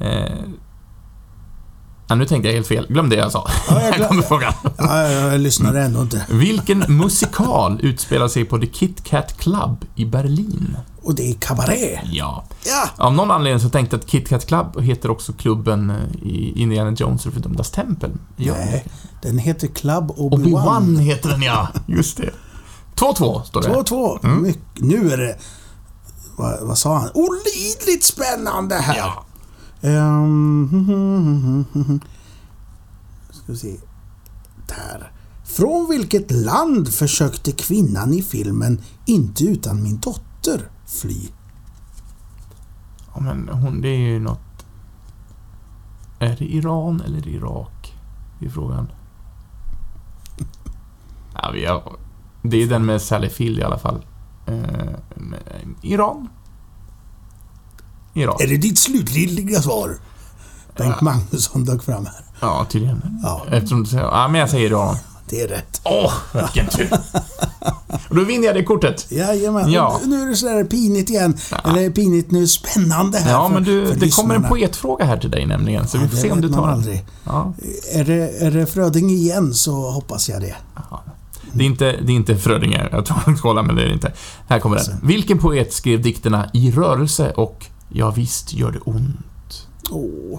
[0.00, 0.32] Eh...
[2.08, 2.86] Ja, nu tänkte jag helt fel.
[2.88, 3.48] Glöm det jag sa.
[3.68, 4.52] Ja, jag här glöm- kommer frågan.
[4.78, 6.26] Ja, jag, lyssnar ändå inte.
[6.28, 10.76] Vilken musikal utspelar sig på The Kit Kat Club i Berlin?
[11.08, 12.00] Och det är kabaré.
[12.04, 12.44] Ja.
[12.64, 12.88] Ja!
[12.96, 16.52] Av någon anledning så tänkte jag att Kit Kat Club heter också klubben eh, i
[16.56, 18.10] Indiana Jones och fördömdas tempel.
[18.36, 18.54] Ja.
[18.54, 18.84] Nej,
[19.22, 20.98] den heter Club Obi-Wan Obi-Wan.
[20.98, 21.68] heter den ja.
[21.86, 22.30] Just det.
[22.96, 23.68] 2-2 står det.
[23.68, 24.24] 2-2.
[24.24, 24.54] Mm.
[24.76, 25.38] Nu är det...
[26.36, 27.10] Vad, vad sa han?
[27.14, 28.96] Olidligt spännande här!
[28.96, 29.24] Ja.
[29.88, 31.64] Ehm,
[33.30, 33.76] ska vi se.
[34.66, 35.12] Där.
[35.44, 41.28] Från vilket land försökte kvinnan i filmen Inte utan min dotter fly?
[43.14, 44.40] ja, men hon, det är ju något...
[46.18, 47.94] Är det Iran eller Irak?
[48.38, 48.88] Det är frågan.
[51.34, 51.96] Ja, vi har,
[52.42, 54.04] det är den med Sally Field i alla fall.
[54.46, 54.94] Eh,
[55.82, 56.28] Iran?
[58.14, 58.36] Iran.
[58.40, 59.98] Är det ditt slutgiltiga svar?
[60.76, 61.04] Bengt Ja.
[61.04, 62.24] Magnusson dök fram här.
[62.40, 63.20] Ja, tydligen.
[63.22, 64.04] Ja, Eftersom du säger...
[64.04, 64.96] Ja, men jag säger Iran.
[65.30, 65.80] Det är rätt.
[65.84, 66.88] Åh, vilken tur.
[68.08, 69.06] Och då vinner jag det kortet.
[69.10, 69.72] Jajamän.
[69.72, 70.00] Ja.
[70.04, 71.36] Nu är det sådär pinigt igen.
[71.64, 74.48] Eller pinigt nu, spännande här Ja, för, men du, det kommer en lyssnarna.
[74.48, 76.98] poetfråga här till dig nämligen, så Ja, vi får se om du tar den.
[77.24, 77.54] Ja.
[77.92, 80.54] Är det, är det Fröding igen så hoppas jag det.
[81.52, 83.92] Det är inte, det är inte Frödinger, jag tror jag kolla, men det är det
[83.92, 84.12] inte.
[84.48, 85.00] Här kommer den.
[85.02, 89.66] Vilken poet skrev dikterna I rörelse och Ja visst gör det ont?
[89.90, 90.38] Åh.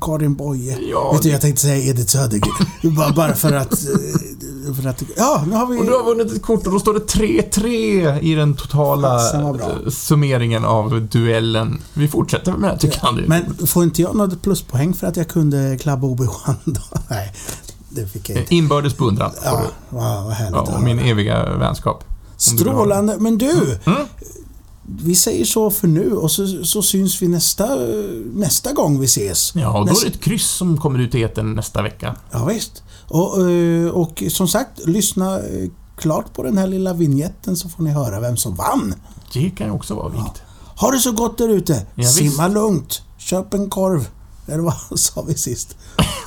[0.00, 0.78] Karin Boye.
[0.90, 2.66] Ja, Vet du, jag tänkte säga Edith Södergren.
[2.96, 3.72] bara, bara för att...
[3.72, 5.78] eh, För att ja, nu har vi...
[5.80, 9.88] Och du har vunnit ett kort och då står det 3-3 i den totala eh,
[9.90, 11.82] summeringen av duellen.
[11.94, 13.28] Vi fortsätter med det här tycker jag.
[13.28, 16.80] Men får inte jag något pluspoäng för att jag kunde klabba Obi-Wan då?
[17.10, 17.32] Nej,
[17.88, 18.54] det fick jag inte.
[18.54, 19.30] Inbördes beundran.
[19.44, 19.96] Ja, du.
[19.96, 22.04] vad, härligt Ja, och min eviga vänskap.
[22.36, 23.16] Strålande.
[23.18, 23.98] Men du, Mm.
[24.88, 27.76] Vi säger så för nu och så, så syns vi nästa,
[28.32, 29.52] nästa gång vi ses.
[29.54, 32.16] Ja, och då är det ett kryss som kommer ut i etern nästa vecka.
[32.30, 32.82] Ja, visst.
[33.08, 37.82] Och, eh, och som sagt, lyssna eh, klart på den här lilla vignetten så får
[37.82, 38.94] ni höra vem som vann.
[39.32, 40.42] Det kan ju också vara vikt.
[40.80, 41.86] Ha det så gott där ute.
[41.94, 42.08] Ja.
[42.08, 43.02] Simma lugnt.
[43.18, 44.08] Köp en korv.
[44.46, 45.76] Eller vad sa vi sist?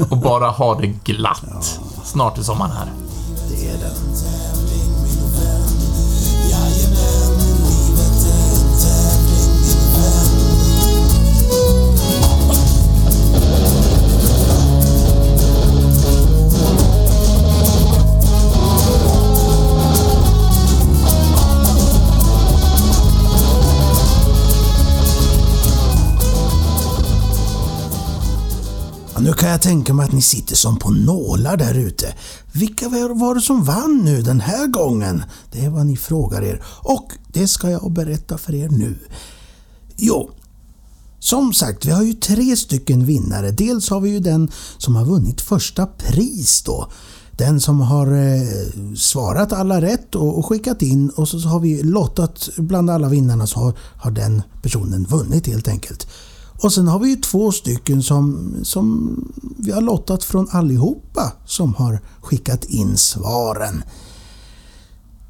[0.09, 1.79] Och bara ha det glatt.
[2.05, 2.91] Snart är sommaren här.
[3.49, 4.68] Det är den.
[29.19, 32.13] Ja, nu kan jag tänka mig att ni sitter som på nålar där ute.
[32.51, 35.23] Vilka var det som vann nu den här gången?
[35.51, 36.63] Det är vad ni frågar er.
[36.65, 38.95] Och det ska jag berätta för er nu.
[39.95, 40.31] Jo,
[41.19, 43.51] som sagt, vi har ju tre stycken vinnare.
[43.51, 46.87] Dels har vi ju den som har vunnit första pris då.
[47.31, 51.59] Den som har eh, svarat alla rätt och, och skickat in och så, så har
[51.59, 56.07] vi lottat bland alla vinnarna så har, har den personen vunnit helt enkelt.
[56.61, 59.15] Och sen har vi ju två stycken som, som
[59.57, 63.83] vi har lottat från allihopa som har skickat in svaren.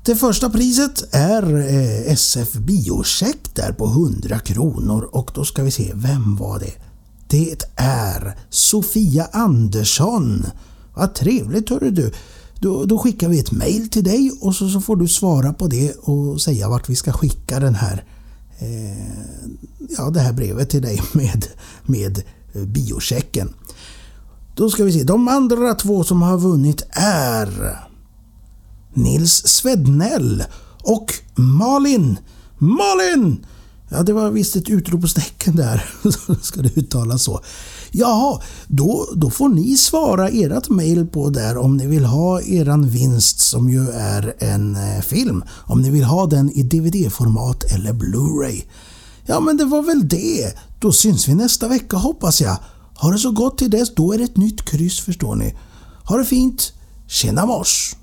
[0.05, 5.71] Det första priset är eh, SF Biocheck där på 100 kronor och då ska vi
[5.71, 6.73] se, vem var det?
[7.27, 10.45] Det är Sofia Andersson.
[10.95, 12.11] Vad trevligt hörru du.
[12.59, 15.67] Då, då skickar vi ett mail till dig och så, så får du svara på
[15.67, 18.18] det och säga vart vi ska skicka den här eh,
[18.59, 19.49] Eh,
[19.97, 21.45] ja, det här brevet till dig med,
[21.85, 22.23] med
[22.53, 23.53] eh, biochecken.
[24.55, 27.79] Då ska vi se, de andra två som har vunnit är
[28.93, 30.43] Nils Svednell
[30.83, 32.17] och Malin.
[32.57, 33.45] Malin!
[33.89, 35.89] Ja, det var visst ett utropstecken där.
[36.41, 37.41] Ska det uttalas så.
[37.91, 42.89] Jaha, då, då får ni svara ert mail på där om ni vill ha eran
[42.89, 45.43] vinst som ju är en eh, film.
[45.49, 48.63] Om ni vill ha den i DVD-format eller Blu-ray.
[49.25, 50.53] Ja, men det var väl det.
[50.79, 52.57] Då syns vi nästa vecka hoppas jag.
[52.95, 53.95] Ha det så gott till dess.
[53.95, 55.55] Då är det ett nytt kryss förstår ni.
[56.03, 56.73] Ha det fint.
[57.07, 57.95] Tjena mors!